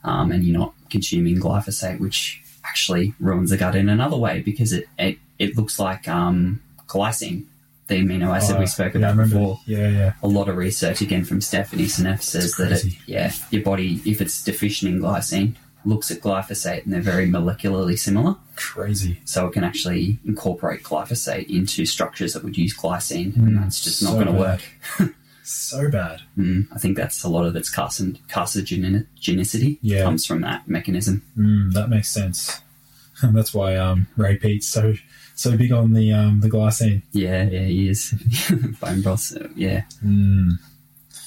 [0.05, 4.73] Um, and you're not consuming glyphosate, which actually ruins the gut in another way because
[4.73, 7.45] it, it, it looks like um, glycine,
[7.87, 10.13] the amino acid Oh, we spoke yeah, about before Yeah, yeah.
[10.23, 14.21] a lot of research again from Stephanie Seneff says that it, yeah, your body if
[14.21, 15.55] it's deficient in glycine
[15.85, 19.21] looks at glyphosate and they're very molecularly similar, Crazy.
[19.25, 23.83] so it can actually incorporate glyphosate into structures that would use glycine, Mm, and that's
[23.83, 24.61] just not going to work.
[25.45, 26.21] So bad.
[26.39, 30.05] Mm, I think that's a lot of its carcin- carcinogenicity Yeah.
[30.05, 31.23] comes from that mechanism.
[31.37, 32.61] Mm, that makes sense.
[33.23, 34.95] That's why um, Ray Peat's so
[35.35, 37.03] so big on the um, the glycine.
[37.13, 38.13] Yeah, yeah, he is
[38.81, 39.21] bone broth.
[39.21, 40.53] so, yeah, Mm.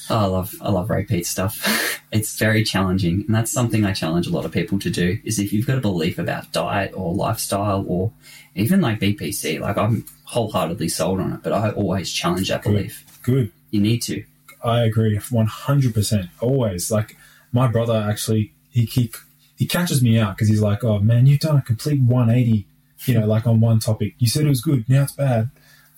[0.09, 2.01] Oh, I love I love Ray Peat stuff.
[2.11, 5.19] it's very challenging, and that's something I challenge a lot of people to do.
[5.23, 8.11] Is if you've got a belief about diet or lifestyle or
[8.53, 12.71] even like BPC, like I'm wholeheartedly sold on it, but I always challenge that Good.
[12.73, 13.05] belief.
[13.23, 13.51] Good.
[13.71, 14.23] You need to.
[14.63, 16.29] I agree, one hundred percent.
[16.39, 17.17] Always like
[17.51, 19.11] my brother actually, he he,
[19.55, 22.67] he catches me out because he's like, "Oh man, you've done a complete one eighty,
[23.05, 24.15] you know, like on one topic.
[24.19, 25.49] You said it was good, now it's bad.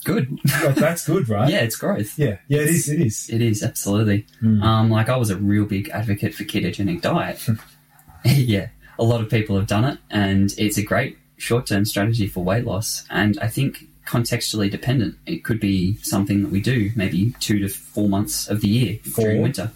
[0.03, 0.39] Good.
[0.63, 1.49] Like that's good, right?
[1.49, 2.17] yeah, it's growth.
[2.17, 2.61] yeah, yeah.
[2.61, 2.89] It is.
[2.89, 3.29] It is.
[3.29, 4.25] It is absolutely.
[4.41, 4.63] Mm.
[4.63, 7.45] Um, like I was a real big advocate for ketogenic diet.
[8.25, 12.43] yeah, a lot of people have done it, and it's a great short-term strategy for
[12.43, 13.05] weight loss.
[13.09, 15.15] And I think contextually dependent.
[15.25, 18.99] It could be something that we do maybe two to four months of the year
[19.15, 19.71] during winter,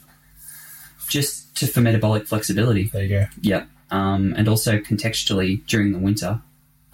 [1.09, 2.85] just to, for metabolic flexibility.
[2.85, 3.25] There you go.
[3.41, 3.65] Yeah.
[3.91, 6.41] Um, and also contextually during the winter,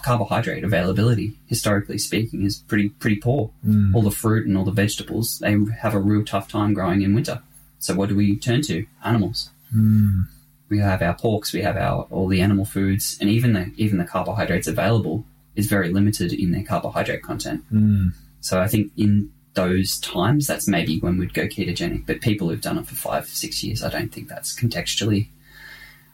[0.03, 3.51] carbohydrate availability, historically speaking, is pretty pretty poor.
[3.65, 3.93] Mm.
[3.95, 7.15] All the fruit and all the vegetables, they have a real tough time growing in
[7.15, 7.41] winter.
[7.79, 8.85] So what do we turn to?
[9.03, 9.49] Animals.
[9.75, 10.27] Mm.
[10.69, 13.97] We have our porks, we have our all the animal foods, and even the even
[13.97, 15.25] the carbohydrates available
[15.55, 17.63] is very limited in their carbohydrate content.
[17.73, 18.13] Mm.
[18.41, 22.05] So I think in those times, that's maybe when we'd go ketogenic.
[22.05, 25.29] But people who've done it for five, six years, I don't think that's contextually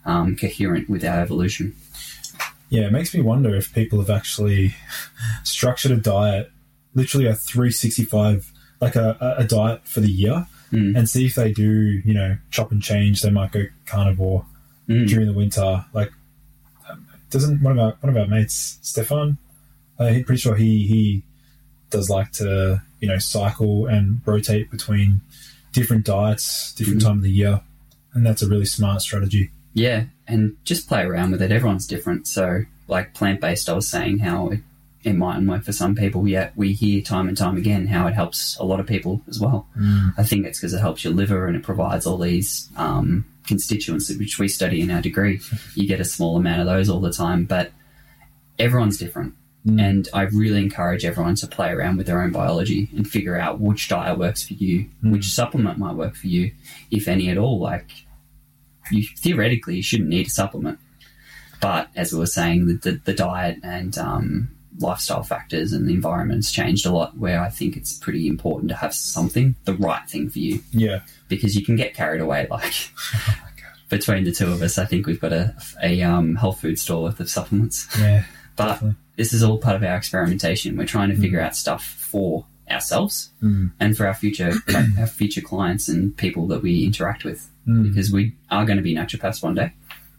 [0.05, 1.75] um, coherent with our evolution.
[2.73, 4.73] Yeah, it makes me wonder if people have actually
[5.43, 6.51] structured a diet,
[6.95, 8.51] literally a 365,
[8.81, 10.97] like a, a diet for the year, Mm.
[10.97, 13.21] and see if they do, you know, chop and change.
[13.21, 14.43] They might go carnivore
[14.89, 15.07] Mm.
[15.07, 15.85] during the winter.
[15.93, 16.11] Like,
[17.29, 19.37] doesn't one of our one of our mates, Stefan?
[19.99, 21.23] Uh, I'm pretty sure he he
[21.91, 25.21] does like to you know cycle and rotate between
[25.73, 27.05] different diets, different Mhm.
[27.05, 27.61] time of the year,
[28.15, 29.51] and that's a really smart strategy.
[29.75, 31.51] Yeah, and just play around with it.
[31.51, 32.27] Everyone's different.
[32.27, 34.59] So, like plant based, I was saying how it,
[35.03, 38.13] it mightn't work for some people, yet we hear time and time again how it
[38.13, 39.67] helps a lot of people as well.
[39.77, 40.13] Mm.
[40.17, 44.09] I think it's because it helps your liver and it provides all these um, constituents
[44.17, 45.39] which we study in our degree.
[45.75, 47.71] You get a small amount of those all the time, but
[48.59, 49.33] everyone's different.
[49.65, 49.81] Mm.
[49.81, 53.59] And I really encourage everyone to play around with their own biology and figure out
[53.59, 55.11] which diet works for you, Mm.
[55.11, 56.51] which supplement might work for you,
[56.91, 57.59] if any at all.
[57.59, 57.89] Like,
[58.91, 60.79] you theoretically you shouldn't need a supplement,
[61.61, 65.93] but as we were saying, the, the, the diet and um, lifestyle factors and the
[65.93, 67.17] environment has changed a lot.
[67.17, 71.01] Where I think it's pretty important to have something, the right thing for you, Yeah.
[71.29, 72.47] because you can get carried away.
[72.49, 72.73] Like
[73.29, 73.35] Oh
[73.89, 77.03] between the two of us, I think we've got a, a um, health food store
[77.03, 77.87] worth of supplements.
[77.99, 78.23] Yeah.
[78.55, 78.95] But definitely.
[79.15, 80.77] this is all part of our experimentation.
[80.77, 83.71] We're trying to figure out stuff for ourselves Mm.
[83.79, 87.83] and for our future like, our future clients and people that we interact with Mm.
[87.89, 89.71] because we are going to be naturopaths one day.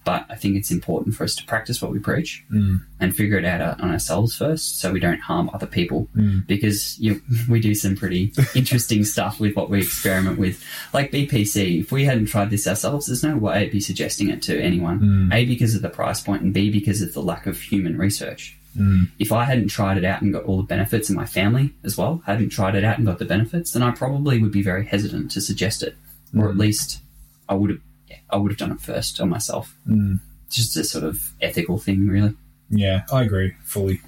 [0.05, 2.82] But I think it's important for us to practice what we preach Mm.
[3.01, 6.47] and figure it out on ourselves first so we don't harm other people Mm.
[6.47, 10.62] because you, we do some pretty interesting stuff with what we experiment with.
[10.92, 14.42] Like BPC, if we hadn't tried this ourselves, there's no way I'd be suggesting it
[14.42, 15.01] to anyone.
[15.30, 15.34] Mm.
[15.34, 18.57] A, because of the price point, and B, because of the lack of human research.
[18.78, 19.09] Mm.
[19.18, 21.97] If I hadn't tried it out and got all the benefits, and my family as
[21.97, 24.84] well hadn't tried it out and got the benefits, then I probably would be very
[24.84, 25.97] hesitant to suggest it,
[26.36, 26.59] or at Mm.
[26.59, 27.01] least
[27.49, 27.80] I would have.
[28.09, 29.74] Yeah, I would have done it first on myself.
[29.88, 30.20] Mm.
[30.51, 32.34] Just a sort of ethical thing, really.
[32.70, 34.01] Yeah, I agree fully.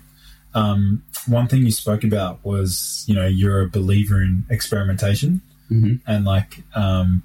[0.55, 5.95] Um, one thing you spoke about was, you know, you're a believer in experimentation hmm
[6.07, 7.23] and like, um,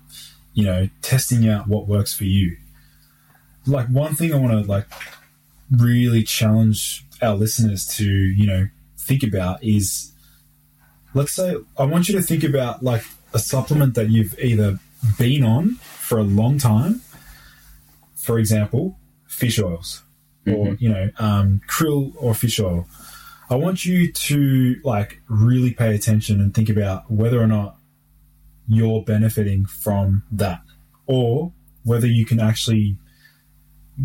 [0.53, 2.57] you know, testing out what works for you.
[3.65, 4.85] Like one thing I want to like
[5.71, 10.11] really challenge our listeners to, you know, think about is,
[11.13, 13.03] let's say, I want you to think about like
[13.33, 14.79] a supplement that you've either
[15.17, 15.77] been on
[16.11, 16.99] for a long time.
[18.15, 20.03] For example, fish oils
[20.45, 22.85] or you know um, krill or fish oil.
[23.49, 27.77] I want you to like really pay attention and think about whether or not
[28.67, 30.61] you're benefiting from that
[31.07, 31.53] or
[31.85, 32.97] whether you can actually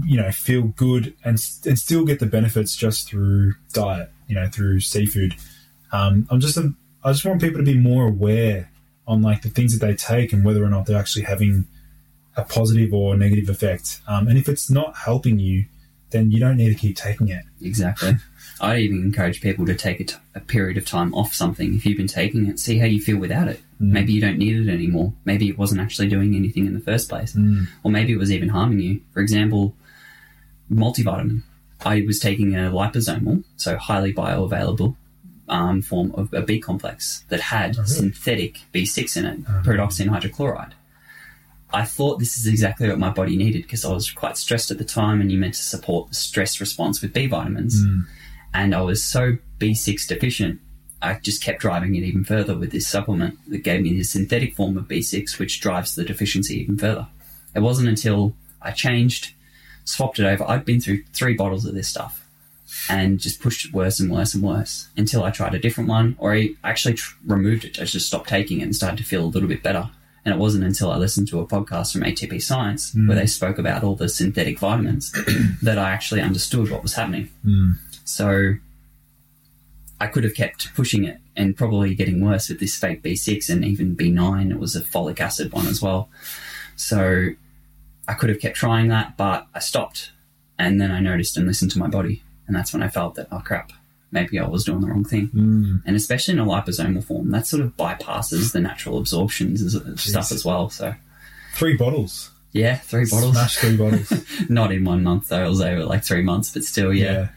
[0.04, 4.46] you know feel good and, and still get the benefits just through diet you know
[4.46, 5.34] through seafood.
[5.92, 6.72] Um, i'm just a,
[7.04, 8.70] i just want people to be more aware
[9.07, 11.66] on like the things that they take and whether or not they're actually having
[12.37, 15.64] a positive or negative effect um, and if it's not helping you
[16.11, 17.45] then you don't need to keep taking it.
[17.61, 18.12] Exactly.
[18.61, 21.74] I even encourage people to take a, t- a period of time off something.
[21.74, 23.59] If you've been taking it, see how you feel without it.
[23.82, 23.91] Mm.
[23.91, 25.12] Maybe you don't need it anymore.
[25.24, 27.32] Maybe it wasn't actually doing anything in the first place.
[27.34, 27.66] Mm.
[27.82, 29.01] Or maybe it was even harming you.
[29.12, 29.74] For example,
[30.72, 31.43] multivitamin.
[31.84, 34.97] I was taking a liposomal, so highly bioavailable
[35.49, 37.89] um, form of a B complex that had Oh, really?
[37.93, 39.62] synthetic B6 in it, Oh.
[39.64, 40.72] pyridoxine hydrochloride.
[41.73, 44.79] I thought this is exactly what my body needed because I was quite stressed at
[44.79, 47.85] the time, and you meant to support the stress response with B vitamins.
[47.85, 48.07] Mm.
[48.55, 50.61] And I was so B6 deficient,
[51.03, 54.55] I just kept driving it even further with this supplement that gave me this synthetic
[54.55, 57.07] form of B6, which drives the deficiency even further.
[57.55, 59.33] It wasn't until I changed,
[59.85, 60.45] swapped it over.
[60.49, 62.27] I'd been through three bottles of this stuff
[62.91, 66.17] and just pushed it worse and worse and worse until I tried a different one
[66.19, 67.81] or I actually tr- removed it.
[67.81, 69.91] I just stopped taking it and started to feel a little bit better.
[70.27, 73.14] And it wasn't until I listened to a podcast from ATP Science where hmm.
[73.14, 75.12] they spoke about all the synthetic vitamins
[75.62, 77.31] that I actually understood what was happening.
[77.45, 77.72] Hmm.
[78.05, 78.55] So
[80.01, 83.64] I could have kept pushing it and probably getting worse with this fake B6 and
[83.64, 84.51] even B9.
[84.51, 86.09] It was a folic acid one as well.
[86.74, 87.29] So
[88.09, 90.11] I could have kept trying that, but I stopped.
[90.59, 92.24] And then I noticed and listened to my body.
[92.49, 93.70] And that's when I felt that, oh crap,
[94.17, 95.29] maybe I was doing the wrong thing.
[95.29, 95.83] Mm.
[95.87, 100.33] And especially in a liposomal form, that sort of bypasses the natural absorptions of stuff
[100.33, 100.71] as well.
[100.71, 100.95] So
[101.55, 102.31] Three bottles.
[102.53, 103.33] yeah, three bottles.
[103.37, 104.12] Smash three bottles.
[104.49, 105.45] Not in one month though.
[105.47, 107.29] It was over like three months, but still, yeah,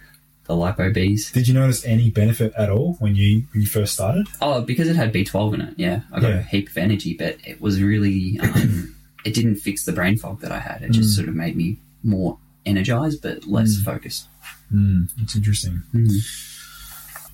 [0.46, 1.32] the lipo bees.
[1.32, 4.26] Did you notice any benefit at all when you when you first started?
[4.42, 6.02] Oh, because it had B12 in it, yeah.
[6.12, 6.40] I got Yeah.
[6.40, 10.42] a heap of energy, but it was really, um, it didn't fix the brain fog
[10.42, 10.82] that I had.
[10.82, 11.16] It just Mm.
[11.18, 13.84] sort of made me more energized, but less Mm.
[13.84, 14.26] focused.
[14.74, 15.82] Mm, it's interesting.
[15.94, 16.10] Mm.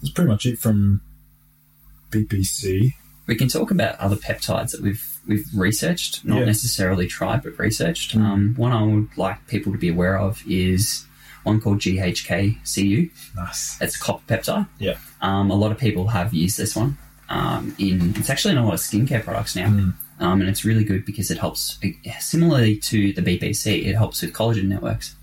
[0.02, 1.02] That's pretty much it from
[2.12, 2.94] BPC.
[3.28, 6.46] We can talk about other peptides that we've we've researched, not Yeah.
[6.46, 8.16] necessarily tried, but researched.
[8.16, 8.22] Mm.
[8.22, 11.06] Um, one I would like people to be aware of is
[11.44, 13.10] one called GHK-Cu.
[13.36, 13.78] Nice.
[13.82, 14.68] It's a copper peptide.
[14.78, 14.98] Yeah.
[15.22, 16.98] Um, a lot of people have used this one.
[17.30, 19.94] Um, in it's actually in a lot of skincare products now, Mm.
[20.20, 21.80] um, and it's really good because it helps.
[22.20, 25.16] Similarly to the BPC, it helps with collagen networks.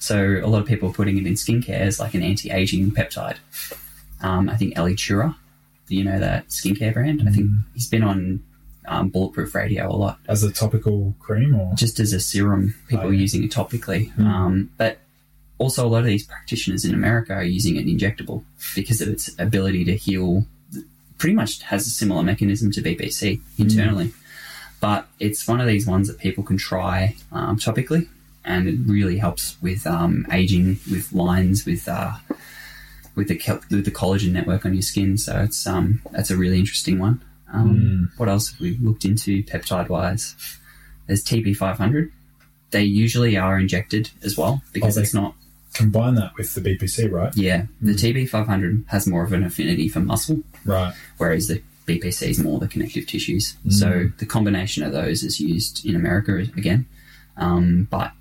[0.00, 3.36] So a lot of people are putting it in skincare as like an anti-aging peptide.
[4.24, 5.34] Um, I think Ellie Chura,
[5.88, 7.22] you know that skincare brand.
[7.28, 8.42] I think he's been on
[8.86, 13.04] um, Bulletproof Radio a lot As a topical cream or just as a serum, people
[13.06, 13.20] Oh, are yeah.
[13.20, 14.12] using it topically.
[14.14, 14.24] Mm.
[14.24, 14.98] Um, but
[15.58, 18.42] also, a lot of these practitioners in America are using it injectable
[18.74, 20.46] because of its ability to heal.
[21.18, 24.12] Pretty much has a similar mechanism to BPC internally,
[24.80, 28.08] but it's one of these ones that people can try um, topically,
[28.44, 32.14] and it really helps with um, aging, with lines, with uh,
[33.14, 33.40] with the
[33.70, 35.16] with the collagen network on your skin.
[35.18, 37.22] So it's um, that's a really interesting one.
[37.52, 40.34] Um, What else have we looked into peptide wise?
[41.06, 42.10] There's TB500.
[42.70, 45.34] They usually are injected as well because Oh, it's not.
[45.74, 47.32] combine that with the BPC, right?
[47.36, 50.94] Yeah, the TB500 has more of an affinity for muscle, Right.
[51.18, 53.56] whereas the BPC is more the connective tissues.
[53.66, 53.72] Mm.
[53.72, 56.86] So the combination of those is used in America again,
[57.36, 58.12] um, but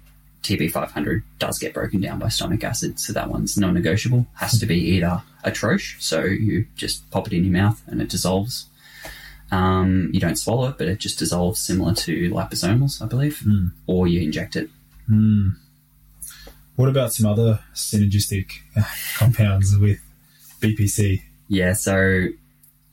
[0.44, 4.28] TB500 does get broken down by stomach acid, so that one's non-negotiable.
[4.36, 8.02] Has to be either a troche, so you just pop it in your mouth and
[8.02, 8.66] it dissolves.
[9.52, 13.72] Um, you don't swallow it, but it just dissolves, similar to liposomals, I believe, Mm.
[13.88, 14.70] or you inject it.
[15.10, 15.56] Mm.
[16.76, 18.84] What about some other synergistic uh,
[19.16, 20.00] compounds with
[20.60, 21.22] BPC?
[21.48, 22.28] Yeah, so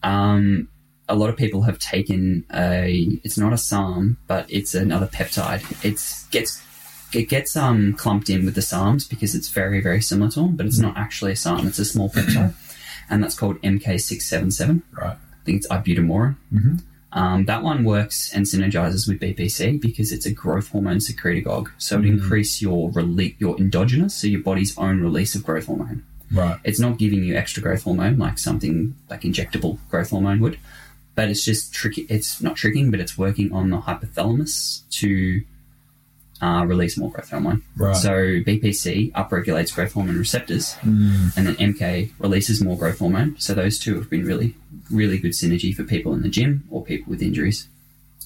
[0.02, 0.68] um,
[1.08, 3.08] a lot of people have taken a.
[3.24, 5.62] It's not a SARM, but it's another peptide.
[5.82, 5.98] It
[6.30, 6.62] gets
[7.12, 10.56] it gets um clumped in with the SARMs because it's very very similar to them,
[10.56, 11.66] but it's not actually a SARM.
[11.66, 12.54] It's a small picture,
[13.08, 14.82] and that's called MK677.
[14.92, 15.16] Right.
[15.16, 16.36] I think it's ibutamoren.
[16.52, 16.82] Mhm.
[17.12, 21.68] Um, that one works and synergizes with BPC because it's a growth hormone secretagogue.
[21.78, 22.08] So it Mm.
[22.08, 26.58] increase your rele- your endogenous, so your body's own release of growth hormone Right.
[26.62, 30.58] it's not giving you extra growth hormone like something like injectable growth hormone would,
[31.16, 32.06] but it's just tricky.
[32.08, 35.42] It's not tricking, but it's working on the hypothalamus to
[36.42, 37.62] uh, release more growth hormone.
[37.76, 37.94] Right.
[37.96, 38.10] So
[38.40, 41.36] BPC upregulates growth hormone receptors, Mm.
[41.36, 43.36] and then MK releases more growth hormone.
[43.38, 44.54] So those two have been really,
[44.90, 47.68] really good synergy for people in the gym or people with injuries,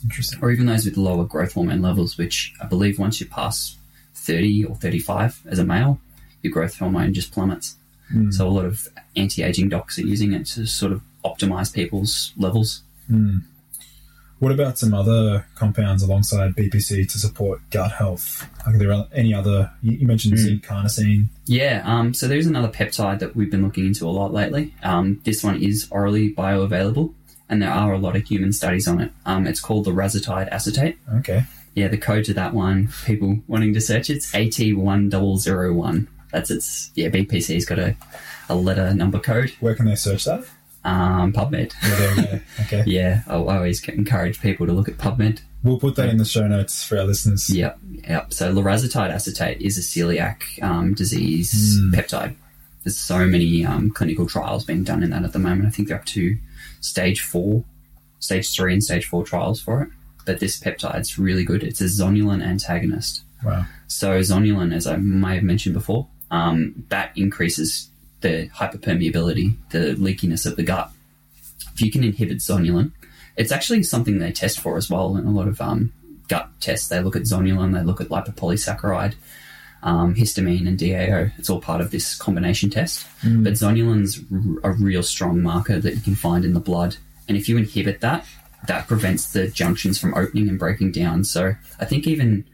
[0.02, 0.38] Interesting.
[0.42, 2.16] or even those with lower growth hormone levels.
[2.18, 3.76] Which I believe once you pass
[4.14, 5.98] thirty or thirty-five as a male,
[6.42, 7.76] your growth hormone just plummets.
[8.12, 8.32] Mm.
[8.32, 8.86] So a lot of
[9.16, 12.82] anti-aging docs are using it to sort of optimize people's levels.
[13.10, 13.42] Mm.
[14.45, 18.47] What about some other compounds alongside BPC to support gut health?
[18.66, 19.70] Are there any other?
[19.80, 20.38] You mentioned Mm.
[20.38, 21.28] zinc carnosine.
[21.47, 24.74] Yeah, um, so there's another peptide that we've been looking into a lot lately.
[24.82, 27.14] Um, this one is orally bioavailable,
[27.49, 29.12] and there are a lot of human studies on it.
[29.24, 30.99] Um, it's called larazotide acetate.
[31.20, 31.45] Okay.
[31.74, 36.07] Yeah, the code to that one, people wanting to search it's AT1001.
[36.32, 37.97] That's its, yeah, BPC's got a,
[38.51, 40.45] a letter number code, Where can they search that?
[40.85, 41.72] Um, PubMed.
[41.82, 42.41] Yeah, there we go.
[42.64, 42.85] Okay.
[42.87, 45.41] Yeah, I always encourage people to look at PubMed.
[45.62, 47.49] We'll put that in the show notes for our listeners.
[47.49, 48.32] Yep, yep.
[48.35, 51.95] So larazotide acetate is a celiac um, disease Mm.
[51.95, 52.35] peptide.
[52.82, 55.66] There's so many um, clinical trials being done in that at the moment.
[55.66, 56.37] I think they're up to
[56.80, 57.64] stage four,
[58.18, 59.89] stage three, and stage four trials for it.
[60.26, 61.62] But this peptide's really good.
[61.62, 63.22] It's a zonulin antagonist.
[63.43, 63.64] Wow.
[63.87, 67.89] So zonulin, as I may have mentioned before, um, that increases
[68.24, 70.90] the hyperpermeability, the leakiness of the gut.
[71.74, 72.90] if you can inhibit zonulin,
[73.36, 75.92] it's actually something they test for as well in a lot of um,
[76.28, 76.88] gut tests.
[76.88, 79.14] They look at zonulin, they look at lipopolysaccharide,
[79.82, 81.32] um, histamine, and DAO.
[81.38, 83.06] It's all part of this combination test.
[83.44, 84.20] But zonulin's
[84.64, 86.96] r- a real strong marker that you can find in the blood,
[87.28, 88.24] and if you inhibit that,
[88.66, 91.24] that prevents the junctions from opening and breaking down.
[91.24, 92.44] So I think even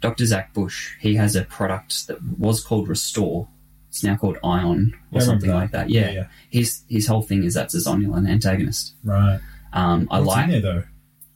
[0.00, 0.24] Dr.
[0.26, 3.46] Zach Bush, he has a product that was called Restore.
[3.90, 5.54] It's now called Ion or something that.
[5.56, 5.90] like that.
[5.90, 6.02] Yeah.
[6.06, 6.26] Yeah, yeah.
[6.50, 8.94] His his whole thing is that's a zonulin antagonist.
[9.04, 9.38] Right.
[9.72, 10.82] Um, I What's like in there though?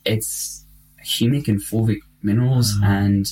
[0.05, 0.65] it's
[1.05, 2.87] humic and fulvic minerals, Ah.
[2.87, 3.27] and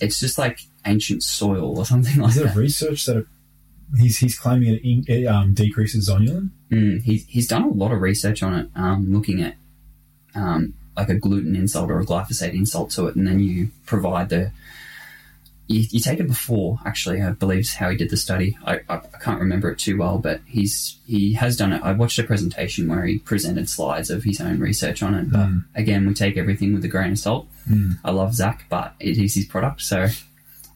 [0.00, 2.56] it's just like ancient soil or something like Is there that.
[2.56, 3.26] research that it,
[3.98, 6.50] he's he's claiming it, in, it um, decreases zonulin?
[6.70, 9.56] Mm, he's he's done a lot of research on it, um, looking at
[10.34, 14.28] um, like a gluten insult or a glyphosate insult to it, and then you provide
[14.28, 14.52] the.
[15.70, 18.58] You, you take it before, actually, I believe is how he did the study.
[18.66, 21.80] I, I, can't remember it too well, but he's he has done it.
[21.84, 25.30] I watched a presentation where he presented slides of his own research on it.
[25.30, 25.64] But Mm.
[25.76, 27.46] again, we take everything with a grain of salt.
[27.70, 27.98] Mm.
[28.04, 29.82] I love Zach, but it is his product.
[29.82, 30.08] So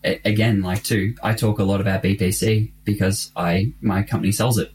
[0.05, 4.71] again, like too, I talk a lot about BPC because I my company sells it.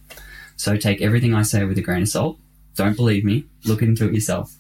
[0.58, 2.38] So take everything I say with a grain of salt.
[2.76, 3.46] Don't believe me.
[3.64, 4.54] Look into it yourself.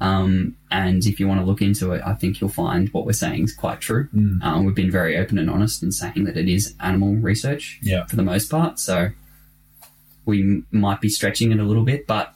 [0.00, 3.12] Um, and if you want to look into it, I think you'll find what we're
[3.12, 4.08] saying is quite true.
[4.14, 4.42] Mm.
[4.44, 8.06] Um, we've been very open and honest in saying that it is animal research Yeah.
[8.06, 8.78] for the most part.
[8.78, 9.10] So
[10.24, 12.34] we m- might be stretching it a little bit, but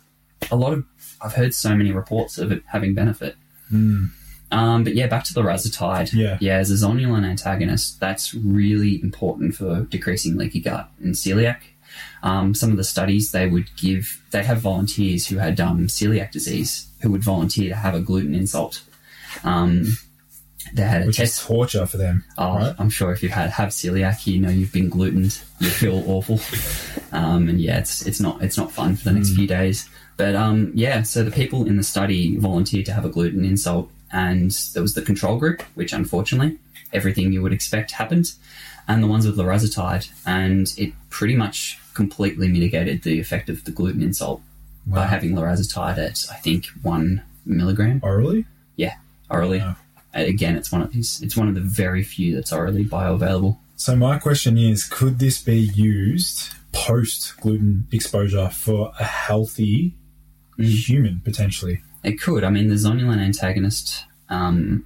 [0.50, 0.84] a lot of
[1.20, 3.36] I've heard so many reports of it having benefit.
[3.72, 4.10] Mm.
[4.50, 6.12] Um, but yeah, back to the larazotide.
[6.12, 6.36] Yeah.
[6.40, 11.58] Yeah, as a zonulin antagonist, that's really important for decreasing leaky gut and celiac.
[12.22, 16.32] Um, some of the studies they would give, they'd have volunteers who had um, celiac
[16.32, 18.82] disease who would volunteer to have a gluten insult.
[19.44, 19.96] Um,
[20.74, 21.42] they had a Which test.
[21.42, 22.24] torture for them.
[22.38, 22.74] Oh, right?
[22.78, 25.38] I'm sure if you've had have celiac, you know you've been glutened.
[25.58, 26.40] You feel awful,
[27.12, 29.88] um, and yeah, it's it's not it's not fun for the next few days.
[30.16, 33.90] But um, yeah, so the people in the study volunteered to have a gluten insult,
[34.12, 36.58] and there was the control group, which unfortunately
[36.92, 38.32] everything you would expect happened,
[38.86, 43.70] and the ones with larazotide, and it pretty much completely mitigated the effect of the
[43.70, 44.40] gluten insult
[44.86, 48.46] by having larazotide at I think one milligram Orally?
[48.76, 48.94] Yeah,
[49.30, 49.58] orally.
[49.58, 49.76] Wow.
[50.14, 51.22] Again, it's one of these.
[51.22, 53.56] It's one of the very few that's orally bioavailable.
[53.76, 59.94] So my question is, could this be used post gluten exposure for a healthy
[60.58, 60.64] Mm.
[60.66, 61.82] human potentially?
[62.04, 62.44] It could.
[62.44, 64.84] I mean, the zonulin antagonist um,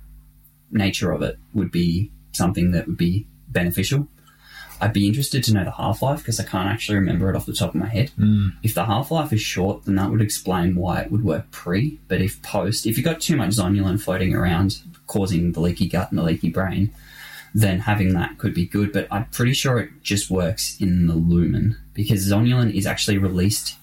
[0.70, 4.06] nature of it would be something that would be beneficial.
[4.80, 7.46] I'd be interested to know the half life because I can't actually remember it off
[7.46, 8.10] the top of my head.
[8.18, 8.52] Mm.
[8.62, 11.98] If the half life is short, then that would explain why it would work pre.
[12.08, 16.10] But if post, if you've got too much zonulin floating around causing the leaky gut
[16.10, 16.90] and the leaky brain,
[17.54, 18.92] then having that could be good.
[18.92, 23.76] But I'm pretty sure it just works in the lumen because zonulin is actually released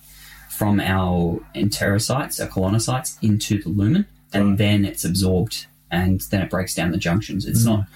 [0.50, 4.58] from our enterocytes, our colonocytes, into the lumen, and Right.
[4.60, 7.46] then it's absorbed, and then it breaks down the junctions.
[7.46, 7.66] It's Mm.
[7.66, 7.88] not.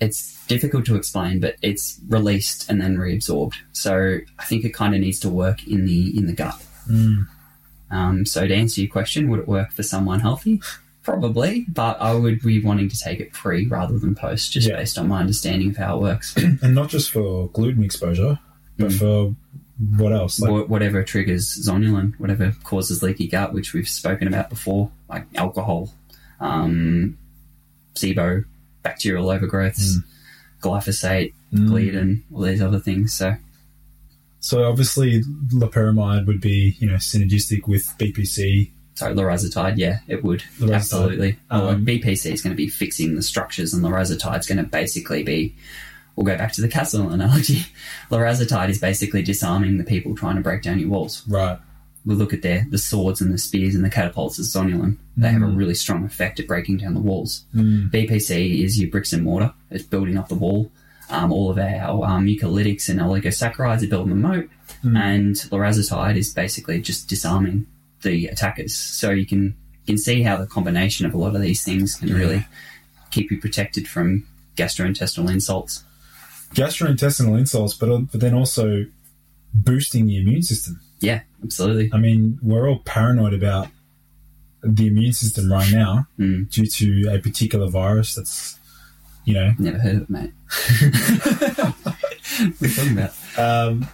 [0.00, 3.54] It's difficult to explain, but it's released and then reabsorbed.
[3.72, 6.60] So I think it kind of needs to work in the in the gut.
[6.90, 7.26] Mm.
[7.90, 10.60] Um, so to answer your question, would it work for someone healthy?
[11.02, 14.76] Probably, but I would be wanting to take it pre rather than post, just Yeah.
[14.76, 16.34] based on my understanding of how it works.
[16.62, 18.38] And not just for gluten exposure,
[18.78, 18.98] but Mm.
[18.98, 19.36] for
[19.98, 20.40] what else?
[20.40, 25.26] Like, Wha- whatever triggers zonulin, whatever causes leaky gut, which we've spoken about before, like
[25.34, 25.92] alcohol,
[26.40, 27.18] um,
[27.94, 28.44] SIBO,
[28.84, 29.96] bacterial overgrowths,
[30.62, 31.68] glyphosate, Mm.
[31.68, 33.12] gliadin, all these other things.
[33.12, 33.36] So
[34.40, 35.22] So obviously,
[35.52, 38.70] loperamide would be you know synergistic with BPC.
[38.94, 41.38] So larazotide, yeah, it would absolutely.
[41.50, 44.64] Um, Um, BPC is going to be fixing the structures, and larazotide is going to
[44.70, 45.54] basically be.
[46.14, 47.66] We'll go back to the castle analogy.
[48.10, 51.22] larazotide is basically disarming the people trying to break down your walls.
[51.26, 51.58] Right.
[52.06, 54.96] We look at their the swords and the spears and the catapults as zonulin.
[55.16, 55.56] They have a Mm.
[55.56, 57.44] really strong effect at breaking down the walls.
[57.54, 57.90] Mm.
[57.90, 59.52] BPC is your bricks and mortar.
[59.70, 60.70] It's building up the wall.
[61.10, 64.48] Um, all of our um, mucolytics and oligosaccharides are building the moat,
[64.84, 64.98] Mm.
[64.98, 67.66] and larazotide is basically just disarming
[68.02, 68.74] the attackers.
[68.74, 69.54] So you can
[69.86, 72.14] you can see how the combination of a lot of these things can Yeah.
[72.16, 72.46] really
[73.10, 74.24] keep you protected from
[74.56, 75.84] gastrointestinal insults.
[76.54, 78.86] Gastrointestinal insults, but but then also
[79.52, 80.80] boosting the immune system.
[81.04, 81.90] Yeah, absolutely.
[81.92, 83.68] I mean, we're all paranoid about
[84.62, 86.50] the immune system right now Mm.
[86.50, 88.58] due to a particular virus that's,
[89.24, 90.32] you know, Never heard of it, mate.
[91.54, 93.12] what are you talking about?
[93.38, 93.86] um,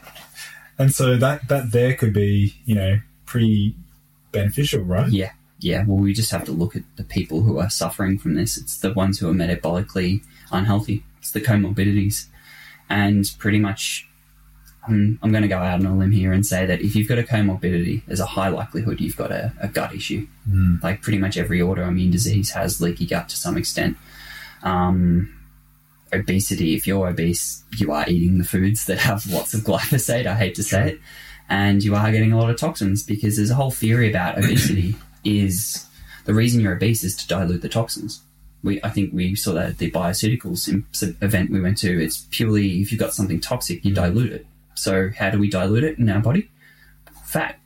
[0.78, 3.74] and so that that there could be, you know, pretty
[4.32, 5.10] beneficial, right?
[5.10, 5.84] Yeah, yeah.
[5.86, 8.56] Well, we just have to look at the people who are suffering from this.
[8.56, 11.04] It's the ones who are metabolically unhealthy.
[11.18, 12.26] It's the comorbidities,
[12.88, 14.08] and pretty much
[14.86, 17.08] I'm, I'm going to go out on a limb here and say that if you've
[17.08, 20.26] got a comorbidity, there's a high likelihood you've got a, a gut issue.
[20.48, 20.82] Mm.
[20.82, 23.96] Like pretty much every autoimmune disease has leaky gut to some extent.
[24.62, 25.38] Um,
[26.12, 30.26] obesity, if you're obese, you are eating the foods that have lots of glyphosate.
[30.26, 31.00] I hate to say it.
[31.48, 34.94] And you are getting a lot of toxins because there's a whole theory about obesity
[35.24, 35.84] is
[36.24, 38.22] the reason you're obese is to dilute the toxins.
[38.62, 40.68] We, I think we saw that at the bioceuticals
[41.22, 42.02] event we went to.
[42.02, 44.46] It's purely if you've got something toxic, you dilute it.
[44.80, 46.50] So how do we dilute it in our body?
[47.24, 47.58] Fat.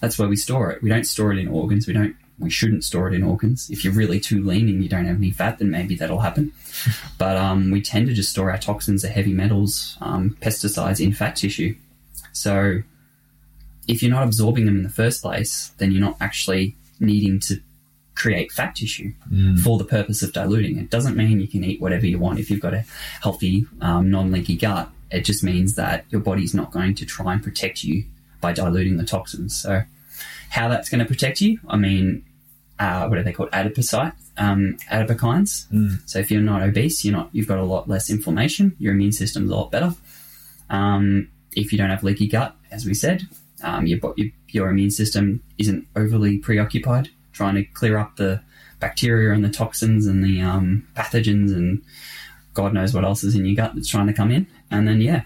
[0.00, 0.82] That's where we store it.
[0.82, 1.86] We don't store it in organs.
[1.86, 2.16] We don't.
[2.38, 3.70] We shouldn't store it in organs.
[3.70, 6.52] If you're really too lean and you don't have any fat, then maybe that'll happen.
[7.18, 11.12] but um, we tend to just store our toxins, the heavy metals, um, pesticides in
[11.12, 11.76] fat tissue.
[12.32, 12.82] So
[13.86, 17.60] if you're not absorbing them in the first place, then you're not actually needing to
[18.14, 19.58] create fat tissue Mm.
[19.60, 20.78] for the purpose of diluting.
[20.78, 22.84] It doesn't mean you can eat whatever you want if you've got a
[23.22, 24.90] healthy, um, non-leaky gut.
[25.12, 28.04] It just means that your body's not going to try and protect you
[28.40, 29.56] by diluting the toxins.
[29.56, 29.82] So,
[30.50, 31.58] how that's going to protect you?
[31.68, 32.24] I mean,
[32.78, 33.50] uh, what are they called?
[33.50, 35.68] Adipocyte, um, adipokines.
[35.68, 36.00] Mm.
[36.06, 37.30] So if you're not obese, you're not.
[37.32, 38.74] You've got a lot less inflammation.
[38.78, 39.94] Your immune system's a lot better.
[40.70, 43.22] Um, if you don't have leaky gut, as we said,
[43.62, 48.40] um, your, your your immune system isn't overly preoccupied trying to clear up the
[48.78, 51.82] bacteria and the toxins and the um, pathogens and
[52.54, 54.46] God knows what else is in your gut that's trying to come in.
[54.72, 55.22] And then yeah,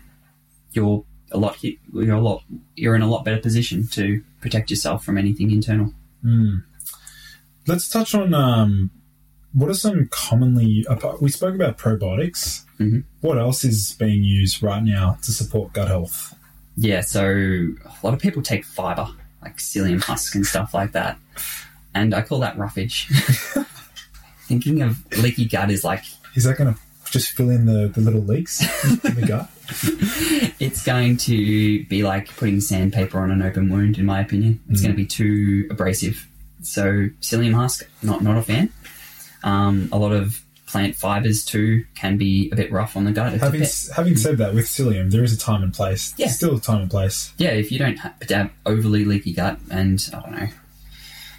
[0.73, 2.43] you're a lot you're a lot
[2.75, 5.93] you're in a lot better position to protect yourself from anything internal.
[6.25, 6.63] Mm.
[7.67, 8.91] Let's touch on um,
[9.53, 10.87] what are some commonly.
[11.21, 12.65] We spoke about probiotics.
[12.79, 13.05] Mhm.
[13.23, 16.35] What else is being used right now to support gut health?
[16.77, 19.09] Yeah, so a lot of people take fiber,
[19.43, 21.19] like psyllium husk and stuff like that.
[21.95, 23.09] And I call that roughage.
[24.47, 26.81] Thinking of leaky gut is like Is that going to
[27.11, 29.51] just fill in the, the little leaks in the gut?
[30.61, 34.61] it's going to be like putting sandpaper on an open wound, in my opinion.
[34.69, 36.27] It's going to be too abrasive.
[36.63, 38.73] So psyllium husk, not not a fan.
[39.45, 43.35] Um, a lot of plant fibers too can be a bit rough on the gut.
[43.35, 46.13] Having having said that, with psyllium, there is a time and place.
[46.17, 46.27] Yeah.
[46.27, 47.33] There's still a time and place.
[47.39, 50.49] yeah, if you don't ha- have overly leaky gut, and I don't know,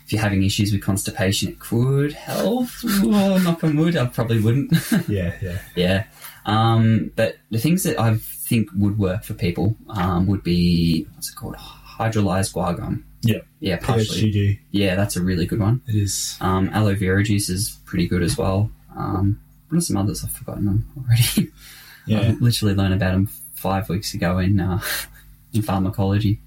[0.08, 2.70] if you're having issues with constipation, it could help.
[2.86, 4.72] Oh, knock on wood, I probably wouldn't.
[5.10, 5.60] Yeah, yeah.
[5.76, 6.04] yeah.
[6.46, 11.30] Um, but the things that I think would work for people um, would be what's
[11.30, 11.58] it called?
[11.58, 13.04] Hydrolyzed guar gum.
[13.22, 13.40] Yeah.
[13.60, 14.62] Yeah, partially.
[14.72, 15.82] Yeah, that's a really good one.
[15.88, 16.38] It is.
[16.40, 18.72] Um, aloe vera juice is pretty good as well.
[18.96, 20.24] Um, what are some others?
[20.24, 21.52] I've forgotten them already.
[22.10, 22.20] Yeah.
[22.22, 24.80] I literally learned about them five weeks ago in uh,
[25.54, 26.40] in pharmacology.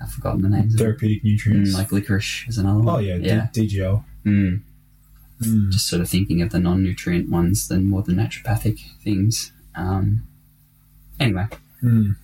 [0.00, 0.74] I've forgotten the names.
[0.74, 0.80] of.
[0.80, 1.70] Therapeutic nutrients.
[1.70, 2.94] Mm, like licorice is another one.
[2.96, 3.16] oh, yeah.
[3.16, 3.48] yeah.
[3.52, 4.04] D- DGL.
[4.24, 4.62] Mm,
[5.42, 5.70] Mm.
[5.70, 9.52] just sort of thinking of the non-nutrient ones than more the naturopathic things.
[9.76, 10.22] Um,
[11.20, 11.46] anyway,
[11.82, 12.16] Mm.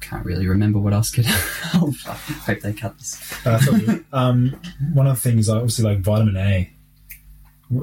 [0.00, 1.94] can't really remember what else could help.
[2.06, 3.20] I hope they cut this.
[3.44, 4.58] Uh, um,
[4.94, 6.70] one of the things, obviously, like vitamin A.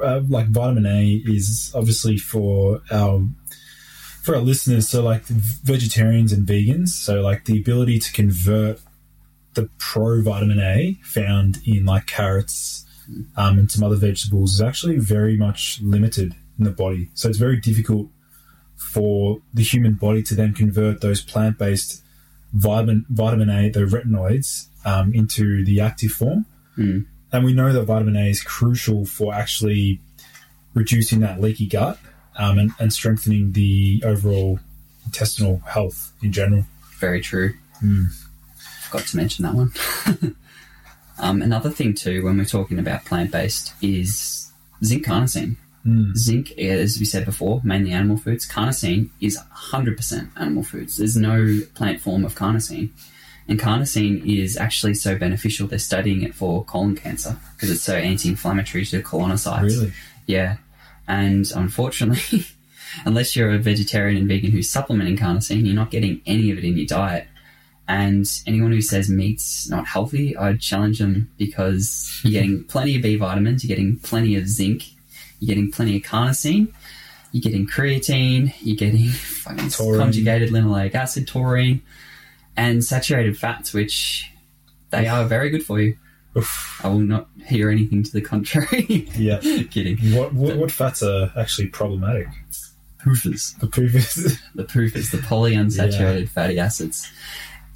[0.04, 3.24] Uh, like vitamin A is obviously for our
[4.26, 4.90] for our listeners.
[4.90, 6.90] So like vegetarians and vegans.
[6.90, 8.80] So like the ability to convert
[9.54, 12.86] the pro vitamin A found in like carrots
[13.38, 17.10] um, and some other vegetables is actually very much limited in the body.
[17.14, 18.08] So it's very difficult
[18.76, 22.02] for the human body to then convert those plant based
[22.52, 26.46] vitamin vitamin A, the retinoids, um, into the active form.
[26.78, 27.06] Mm.
[27.32, 30.02] And we know that vitamin A is crucial for actually
[30.74, 32.00] reducing that leaky gut
[32.38, 34.60] um, and, and strengthening the overall
[35.06, 36.66] intestinal health in general.
[37.00, 37.54] Very true.
[37.84, 38.08] Mm.
[38.84, 39.74] Forgot to mention that one.
[41.20, 44.52] um, another thing too, when we're talking about plant-based, is
[44.84, 45.56] zinc carnosine.
[45.86, 46.16] Mm.
[46.16, 48.50] Zinc, as we said before, mainly animal foods.
[48.50, 50.98] Carnosine is 100% animal foods.
[50.98, 52.90] There's no plant form of carnosine.
[53.48, 57.96] And carnosine is actually so beneficial, they're studying it for colon cancer because it's so
[57.96, 59.64] anti inflammatory to colonocytes.
[59.64, 59.94] Really?
[60.26, 60.58] Yeah.
[61.08, 62.46] And unfortunately,
[63.06, 66.64] unless you're a vegetarian and vegan who's supplementing carnosine, you're not getting any of it
[66.64, 67.28] in your diet.
[67.88, 73.04] And anyone who says meat's not healthy, I'd challenge them because you're getting plenty of
[73.04, 74.86] B vitamins, you're getting plenty of zinc,
[75.40, 76.74] you're getting plenty of carnosine,
[77.32, 80.00] you're getting creatine, you're getting fucking Taurine.
[80.00, 81.82] conjugated linoleic acid, taurine,
[82.58, 84.32] and saturated fats, which
[84.90, 85.98] they are very good for you.
[86.38, 86.82] Oof.
[86.84, 89.08] I will not hear anything to the contrary.
[89.16, 89.40] Yeah.
[89.40, 89.98] Kidding.
[90.14, 92.28] What, what what fats are actually problematic?
[93.04, 93.60] PUFAs.
[93.60, 94.16] The previous.
[94.56, 97.12] The PUFAs, the polyunsaturated fatty acids.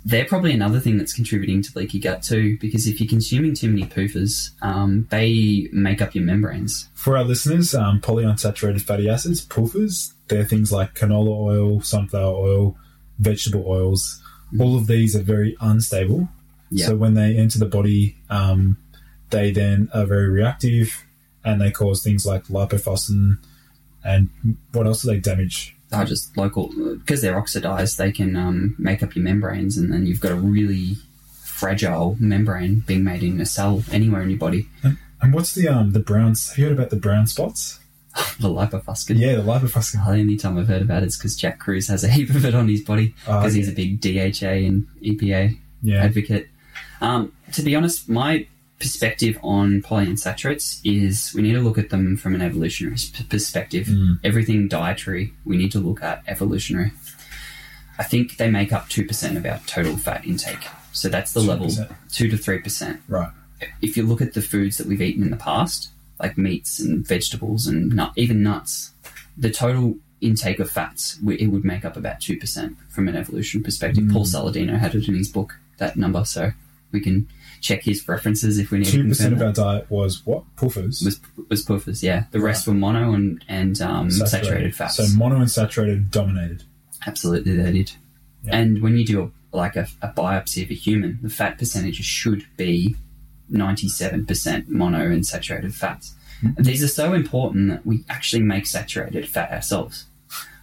[0.06, 3.70] They're probably another thing that's contributing to leaky gut too, because if you're consuming too
[3.70, 6.88] many PUFAs, um, they make up your membranes.
[6.94, 12.78] For our listeners, um, polyunsaturated fatty acids, PUFAs, they're things like canola oil, sunflower oil,
[13.20, 14.22] vegetable oils.
[14.60, 16.30] All of these are very unstable.
[16.72, 16.88] Yeah.
[16.88, 18.78] So when they enter the body, um,
[19.32, 21.04] they then are very reactive
[21.44, 23.38] and they cause things like lipofuscin
[24.04, 24.30] and
[24.72, 25.76] what else do they damage?
[25.92, 27.98] are just local because they're oxidized.
[27.98, 30.98] They can um, make up your membranes, and then you've got a really
[31.44, 34.68] fragile membrane being made in a cell anywhere in your body.
[35.22, 36.50] And what's the um the browns?
[36.50, 37.80] Have you heard about the brown spots?
[38.40, 39.18] The lipofuscin.
[39.18, 40.04] Yeah, the lipofuscin.
[40.06, 42.44] The only time I've heard about it is because Jack Kruse has a heap of
[42.46, 43.58] it on his body Oh, because okay.
[43.58, 46.04] he's a big DHA and EPA Yeah.
[46.04, 46.50] advocate.
[47.02, 48.48] Um, to be honest, my
[48.80, 53.88] perspective on polyunsaturates is we need to look at them from an evolutionary p- perspective.
[53.88, 54.20] Mm.
[54.24, 56.92] Everything dietary, we need to look at evolutionary.
[57.98, 60.66] I think they make up 2% of our total fat intake.
[60.94, 61.94] So that's the level 2%.
[62.12, 63.00] 2 to 3%.
[63.10, 63.30] Right.
[63.82, 65.90] If you look at the foods that we've eaten in the past,
[66.20, 68.92] like meats and vegetables and nut, even nuts,
[69.38, 74.06] the total intake of fats, it would make up about 2% from an evolution perspective.
[74.12, 76.52] Paul Saladino had it in his book, that number, so
[76.92, 77.28] we can
[77.62, 80.44] check his preferences if we need to Two percent of our diet was what?
[80.56, 81.04] PUFAs.
[81.04, 81.20] was
[81.50, 82.24] was PUFAs, yeah.
[82.32, 84.76] The rest were mono and and um, saturated.
[84.76, 84.98] fats.
[84.98, 86.64] So mono and saturated dominated.
[87.06, 87.92] Absolutely, they did.
[88.44, 88.58] Yeah.
[88.58, 91.98] And when you do a, like a, a biopsy of a human, the fat percentage
[92.04, 92.96] should be
[93.50, 96.16] ninety-seven percent mono and saturated fats.
[96.44, 96.64] Mm-hmm.
[96.64, 100.06] These are so important that we actually make saturated fat ourselves.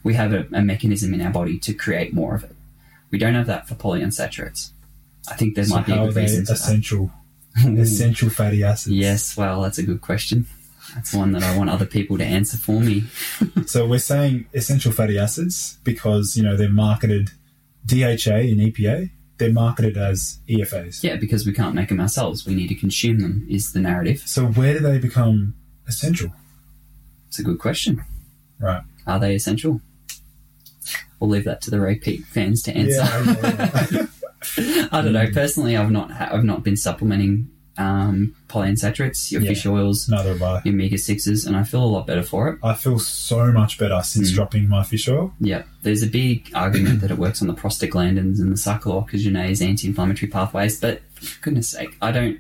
[0.03, 2.55] We have a, a mechanism in our body to create more of it.
[3.11, 4.71] We don't have that for polyunsaturates.
[5.29, 7.11] I think there So might be a good reason essential
[7.65, 8.95] essential fatty acids?
[8.95, 10.47] Yes, well, that's a good question.
[10.95, 13.05] That's one that I want other people to answer for me.
[13.67, 17.31] So we're saying essential fatty acids because you know they're marketed
[17.85, 19.11] DHA and EPA.
[19.39, 21.03] They're marketed as EFAs.
[21.03, 22.47] Yeah, because we can't make them ourselves.
[22.47, 24.23] We need to consume them, is the narrative.
[24.25, 25.55] So where do they become
[25.89, 26.33] essential?
[27.29, 28.05] It's a good question.
[28.61, 28.83] Right.
[29.07, 29.81] Are they essential?
[31.19, 32.99] We'll leave that to the Ray Peat fans to answer.
[32.99, 33.35] Yeah.
[33.43, 34.07] yeah, yeah.
[34.93, 35.27] I don't know.
[35.33, 39.51] Personally, I've not ha- I've not been supplementing um, polyunsaturates, your Yeah.
[39.51, 40.63] fish oils, Neither have I.
[40.65, 42.59] your omega sixes, and I feel a lot better for it.
[42.63, 44.35] I feel so much better since Mm.
[44.35, 45.35] dropping my fish oil.
[45.41, 50.31] Yeah, there's a big argument that it works on the prostaglandins and the cyclooxygenase anti-inflammatory
[50.31, 52.39] pathways, but for goodness sake, I don't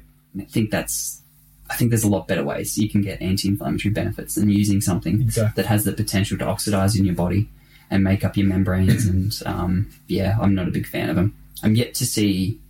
[0.48, 1.20] think that's.
[1.68, 5.20] I think there's a lot better ways you can get anti-inflammatory benefits than using something
[5.20, 5.60] Exactly.
[5.62, 7.48] that has the potential to oxidize in your body
[7.90, 9.04] and make up your membranes.
[9.04, 11.34] and um, yeah, I'm not a big fan of them.
[11.62, 12.60] I'm yet to see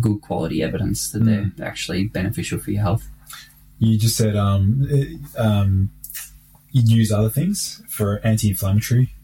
[0.00, 3.08] good quality evidence that they're actually beneficial for your health.
[3.78, 5.90] You just said um, it- um,
[6.72, 9.14] you'd use other things for anti-inflammatory.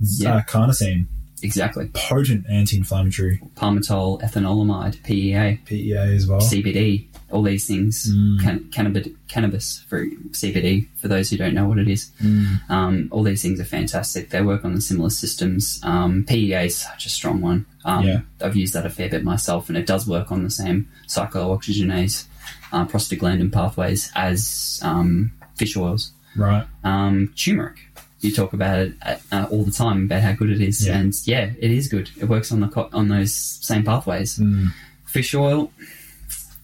[0.00, 0.36] Yeah.
[0.36, 1.06] Uh, carnosine,
[1.42, 1.90] Exactly.
[1.94, 3.40] potent anti-inflammatory.
[3.56, 6.40] Palmitoylethanolamide, PEA, PEA as well.
[6.40, 8.04] CBD, all these things.
[8.42, 12.10] Can- cannabis, cannabis for CBD, for those who don't know what it is.
[12.22, 12.70] Mm.
[12.70, 14.30] Um, all these things are fantastic.
[14.30, 15.80] They work on the similar systems.
[15.82, 17.66] Um, PEA is such a strong one.
[17.84, 18.20] Um, Yeah.
[18.42, 22.24] I've used that a fair bit myself, and it does work on the same cyclooxygenase,
[22.72, 26.12] uh, prostaglandin pathways as um, fish oils.
[26.36, 26.66] Right.
[26.84, 27.78] Um, turmeric.
[28.20, 28.92] You talk about it
[29.32, 30.98] uh, all the time about how good it is, Yeah.
[30.98, 32.10] and yeah, it is good.
[32.20, 34.38] It works on the co- on those same pathways.
[34.38, 34.68] Mm.
[35.06, 35.72] Fish oil,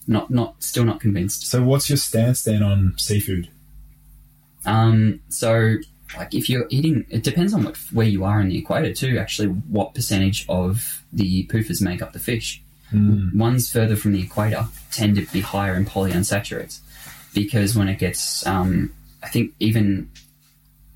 [0.07, 1.47] not not still not convinced.
[1.47, 3.49] So what's your stance then on seafood?
[4.65, 5.77] Um, so,
[6.17, 9.19] like, if you're eating, it depends on what where you are in the equator too.
[9.19, 12.63] Actually, what percentage of the PUFAs make up the fish?
[12.93, 13.35] Mm.
[13.35, 16.81] Ones further from the equator tend to be higher in polyunsaturates
[17.35, 18.93] because when it gets, um,
[19.23, 20.11] I think even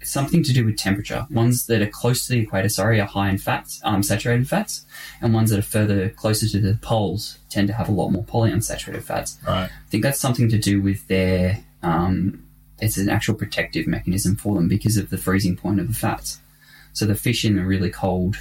[0.03, 1.27] something to do with temperature.
[1.31, 4.85] Ones that are close to the equator, sorry, are high in fats, um, saturated fats,
[5.21, 8.25] and ones that are further closer to the poles tend to have a lot more
[8.25, 9.39] polyunsaturated fats.
[9.47, 9.65] Right.
[9.65, 11.63] I think that's something to do with their.
[11.83, 12.45] Um,
[12.81, 16.39] it's an actual protective mechanism for them because of the freezing point of the fats.
[16.95, 18.37] So the fish in the really cold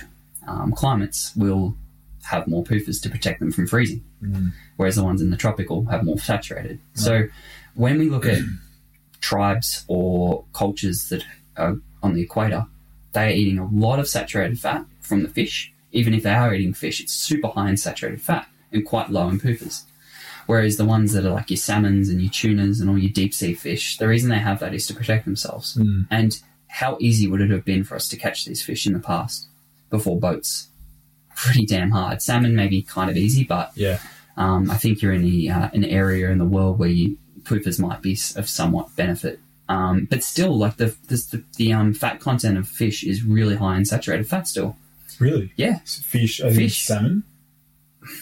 [0.47, 1.75] um, climates will
[2.23, 4.51] have more PUFAs to protect them from freezing, Mm.
[4.77, 6.79] whereas the ones in the tropical have more saturated.
[6.93, 7.27] So
[7.75, 8.39] when we look at
[9.21, 11.23] tribes or cultures that
[11.59, 12.65] are on the equator,
[13.13, 15.71] they are eating a lot of saturated fat from the fish.
[15.91, 19.27] Even if they are eating fish, it's super high in saturated fat and quite low
[19.27, 19.83] in PUFAs.
[20.45, 23.33] Whereas the ones that are like your salmons and your tunas and all your deep
[23.33, 25.75] sea fish, the reason they have that is to protect themselves.
[25.75, 26.07] Mm.
[26.09, 28.99] And how easy would it have been for us to catch these fish in the
[28.99, 29.47] past
[29.89, 30.67] before boats?
[31.35, 32.21] Pretty damn hard.
[32.21, 33.99] Salmon may be kind of easy, but Yeah.
[34.37, 37.79] um, I think you're in the, uh, an area in the world where you, PUFAs
[37.79, 39.39] might be of somewhat benefit.
[39.69, 43.77] Um, but still, like the the, the, um, fat content of fish is really high
[43.77, 44.47] in saturated fat.
[44.47, 44.75] Still,
[45.19, 45.51] Really?
[45.55, 46.41] yeah, Fish.
[46.41, 46.85] I think Fish.
[46.85, 47.23] Salmon.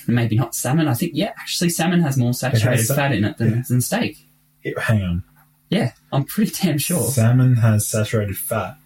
[0.08, 0.88] maybe not salmon.
[0.88, 3.64] I think yeah, actually, salmon has more saturated sa- fat in it than, yeah.
[3.68, 4.28] than steak.
[4.64, 5.24] It- hang on.
[5.70, 7.04] Yeah, I'm pretty damn sure.
[7.12, 8.78] Salmon has saturated fat.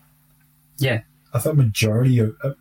[0.78, 1.01] Yeah,
[1.34, 2.53] I thought majority of uh,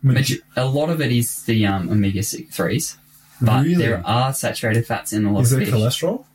[0.55, 2.97] A lot of it is the um, omega threes,
[3.41, 3.75] but Really?
[3.75, 5.75] there are saturated fats in a lot is of there fish.
[5.75, 6.25] cholesterol?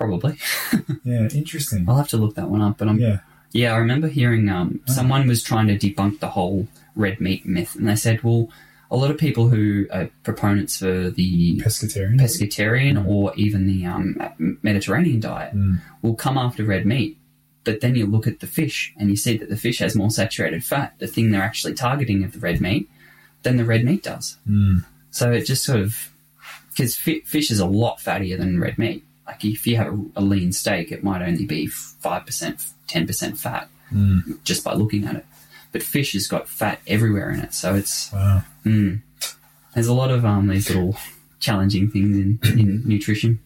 [0.00, 0.36] Probably.
[1.04, 1.86] Yeah, interesting.
[1.88, 2.78] I'll have to look that one up.
[2.78, 3.18] But I'm Yeah,
[3.52, 4.92] Yeah, I remember hearing um, Oh.
[4.92, 8.48] someone was trying to debunk the whole red meat myth, and they said, well,
[8.90, 12.18] a lot of people who are proponents for the pescatarian.
[12.20, 15.80] pescatarian or even the um, Mediterranean diet Mm.
[16.02, 17.16] will come after red meat.
[17.64, 20.10] But then you look at the fish and you see that the fish has more
[20.10, 22.88] saturated fat, the thing they're actually targeting of the red meat,
[23.42, 24.38] than the red meat does.
[24.48, 24.84] Mm.
[25.10, 26.10] So it just sort of
[26.70, 29.04] because fi- fish is a lot fattier than red meat.
[29.30, 33.06] Like if you have a, a lean steak, it might only be five percent, ten
[33.06, 34.38] percent fat Mm.
[34.44, 35.26] just by looking at it.
[35.72, 38.42] But fish has got fat everywhere in it, so it's Wow.
[38.64, 39.00] mm,
[39.74, 40.96] there's a lot of um these little
[41.40, 43.40] challenging things in, in nutrition,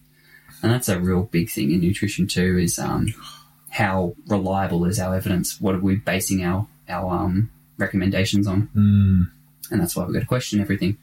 [0.61, 2.59] and that's a real big thing in nutrition too.
[2.59, 3.13] Is um
[3.69, 5.59] how reliable is our evidence?
[5.59, 8.69] What are we basing our our um recommendations on?
[8.75, 9.31] Mm.
[9.71, 10.97] And that's why we've got to question everything.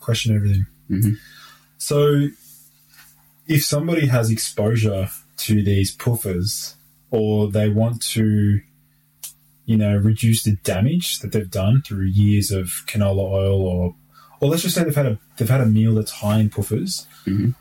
[0.00, 0.66] Question everything.
[0.90, 1.18] Mhm.
[1.76, 2.28] So,
[3.46, 6.74] if somebody has exposure to these PUFAs,
[7.10, 8.60] or they want to,
[9.66, 13.94] you know, reduce the damage that they've done through years of canola oil, or,
[14.40, 17.06] or let's just say they've had a they've had a meal that's high in PUFAs,
[17.26, 17.54] Mhm.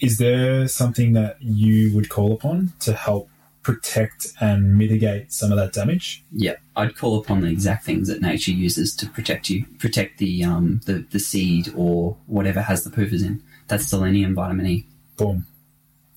[0.00, 3.28] is there something that you would call upon to help
[3.62, 6.22] protect and mitigate some of that damage?
[6.32, 10.44] Yeah, I'd call upon the exact things that nature uses to protect you, protect the
[10.44, 13.42] um the, the seed or whatever has the PUFAs in.
[13.68, 14.86] That's selenium, vitamin E.
[15.16, 15.46] Boom.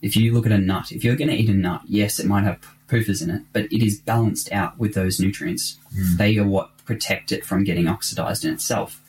[0.02, 2.26] If you look at a nut, if you're going to eat a nut, yes, it
[2.26, 5.78] might have PUFAs in it, but it is balanced out with those nutrients.
[6.18, 9.02] They are what protect it from getting oxidized in itself.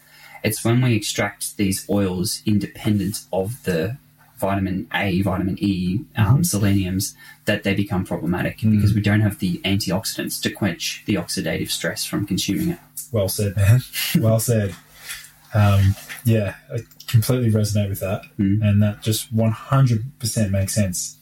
[0.43, 3.97] It's when we extract these oils independent of the
[4.39, 7.15] vitamin A, vitamin E, um, seleniums
[7.45, 12.05] that they become problematic because we don't have the antioxidants to quench the oxidative stress
[12.05, 12.79] from consuming it.
[13.13, 13.81] Well said, man.
[14.19, 14.75] well said.
[15.53, 16.55] Um, yeah,
[17.11, 18.63] completely resonate with that, Mm.
[18.63, 21.17] and that just one hundred percent makes sense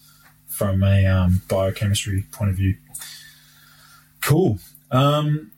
[0.48, 2.76] from a um, biochemistry point of view.
[4.20, 4.58] Cool.
[4.90, 5.52] Um,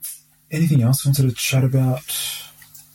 [0.51, 2.01] anything else you wanted to chat about?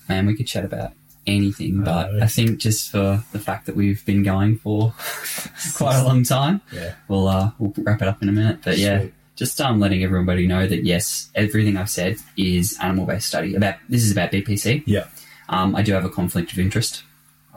[0.08, 0.92] Man, we could chat about
[1.26, 4.94] anything, but Uh, I think just for the fact that we've been going for
[5.76, 6.94] quite a long time, Yeah.
[7.08, 8.60] we'll uh, we'll wrap it up in a minute.
[8.64, 9.14] But yeah, Sweet.
[9.34, 13.54] just um, letting everybody know that yes, everything I've said is animal based study.
[13.56, 14.84] About this is about BPC.
[14.86, 15.06] Yeah.
[15.48, 17.02] Um, I do have a conflict of interest.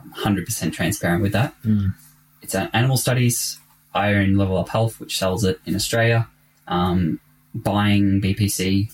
[0.02, 1.54] I'm 100% transparent with that.
[1.62, 1.94] Mm.
[2.42, 3.58] It's animal studies.
[3.94, 6.28] I own Level Up Health, which sells it in Australia.
[6.68, 7.20] Um,
[7.54, 8.92] buying BPC,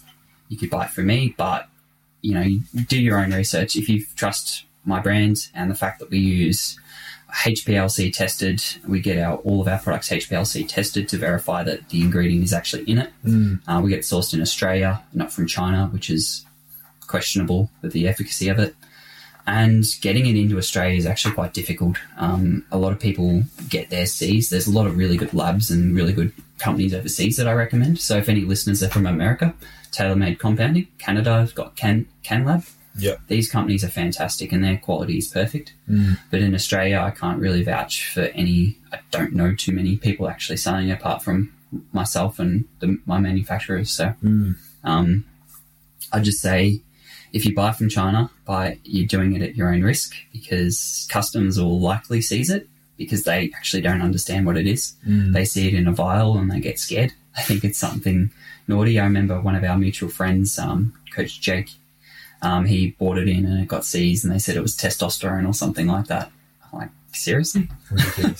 [0.48, 1.68] you could buy it from me, but
[2.22, 3.76] you know, you do your own research.
[3.76, 6.78] If you trust my brand and the fact that we use
[7.30, 12.00] HPLC tested, we get our all of our products HPLC tested to verify that the
[12.00, 13.12] ingredient is actually in it.
[13.24, 13.60] Mm.
[13.68, 16.46] Uh, we get sourced in Australia, not from China, which is
[17.06, 18.74] questionable with the efficacy of it.
[19.46, 21.96] And getting it into Australia is actually quite difficult.
[22.18, 24.50] Um, a lot of people get their C's.
[24.50, 28.00] There's a lot of really good labs and really good companies overseas that I recommend.
[28.00, 29.54] So if any listeners are from America,
[29.92, 32.68] Tailor Made Compounding, Canada, I've got Can CanLab.
[32.98, 33.20] Yep.
[33.28, 35.74] These companies are fantastic and their quality is perfect.
[35.88, 36.18] Mm.
[36.30, 38.78] But in Australia, I can't really vouch for any.
[38.92, 41.52] I don't know too many people actually selling apart from
[41.92, 43.90] myself and the, my manufacturers.
[43.92, 44.56] So Mm.
[44.82, 45.24] um,
[46.12, 46.80] I'd just say
[47.32, 51.58] if you buy from China, buy you're doing it at your own risk because customs
[51.58, 54.94] will likely seize it because they actually don't understand what it is.
[55.06, 55.32] Mm.
[55.32, 57.12] They see it in a vial and they get scared.
[57.36, 58.30] I think it's something
[58.66, 58.98] naughty.
[58.98, 61.70] I remember one of our mutual friends, um, Coach Jake,
[62.42, 65.46] um, he bought it in and it got seized and they said it was testosterone
[65.46, 66.30] or something like that.
[66.72, 67.68] I'm like, seriously?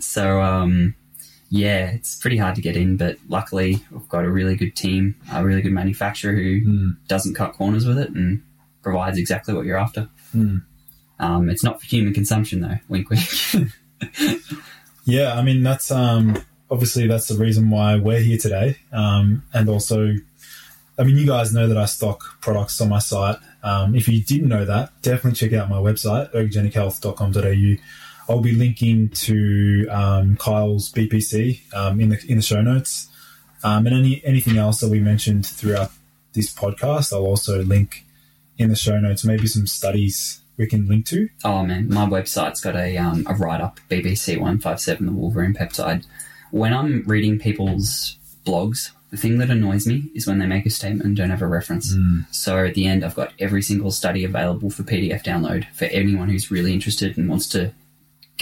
[0.00, 0.94] So um,
[1.54, 5.14] yeah, it's pretty hard to get in, but luckily we've got a really good team,
[5.30, 6.96] a really good manufacturer who Mm.
[7.08, 8.42] doesn't cut corners with it and
[8.82, 10.08] provides exactly what you're after.
[10.34, 10.62] Mm.
[11.18, 12.78] Um, it's not for human consumption though.
[12.88, 13.22] Wink, wink.
[15.04, 16.38] Yeah, I mean that's um,
[16.70, 20.14] obviously that's the reason why we're here today, um, and also,
[20.96, 23.36] I mean you guys know that I stock products on my site.
[23.64, 27.82] Um, if you didn't know that, definitely check out my website ergogenichealth.com.au.
[28.28, 33.08] I'll be linking to um, Kyal's BPC um, in the in the show notes,
[33.64, 35.90] um, and any anything else that we mentioned throughout
[36.32, 37.12] this podcast.
[37.12, 38.04] I'll also link
[38.58, 39.24] in the show notes.
[39.24, 41.28] Maybe some studies we can link to.
[41.44, 45.12] oh man, my website's got a um, a write up BPC one five seven the
[45.12, 46.04] Wolverine peptide.
[46.50, 50.70] When I'm reading people's blogs, the thing that annoys me is when they make a
[50.70, 51.94] statement and don't have a reference.
[52.30, 56.28] So at the end, I've got every single study available for PDF download for anyone
[56.28, 57.72] who's really interested and wants to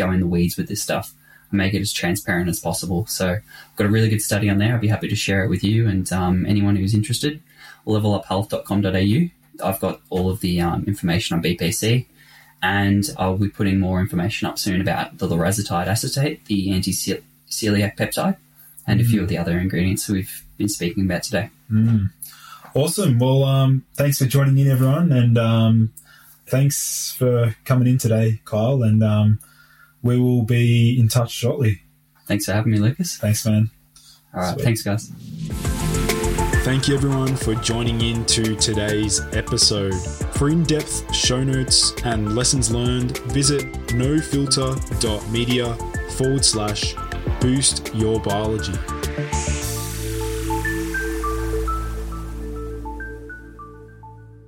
[0.00, 1.12] go in the weeds with this stuff.
[1.52, 3.06] I make it as transparent as possible.
[3.06, 4.74] So I've got a really good study on there.
[4.74, 7.42] I'd be happy to share it with you and um, anyone who's interested.
[7.86, 9.66] leveluphealth.com.au.
[9.66, 12.06] I've got all of the um, information on BPC,
[12.62, 18.36] and I'll be putting more information up soon about the larazotide acetate, the anti-celiac peptide,
[18.86, 21.50] and a few of the other ingredients we've been speaking about today.
[21.70, 22.10] Mm.
[22.74, 23.18] Awesome.
[23.18, 25.92] Well, um, thanks for joining in, everyone, and um,
[26.46, 28.86] thanks for coming in today, Kyal.
[28.86, 29.38] And um,
[30.02, 31.82] we will be in touch shortly.
[32.26, 33.16] Thanks for having me, Lucas.
[33.16, 33.70] Thanks, man.
[34.34, 34.54] All right.
[34.54, 34.64] Sweet.
[34.64, 35.10] Thanks, guys.
[36.62, 39.94] Thank you everyone for joining in to today's episode.
[40.34, 45.74] For in depth show notes and lessons learned, visit nofilter.media
[46.10, 46.94] forward slash
[47.40, 48.74] boost your biology.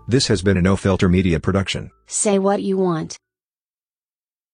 [0.07, 1.91] This has been a No Filter Media production.
[2.07, 3.17] Say what you want.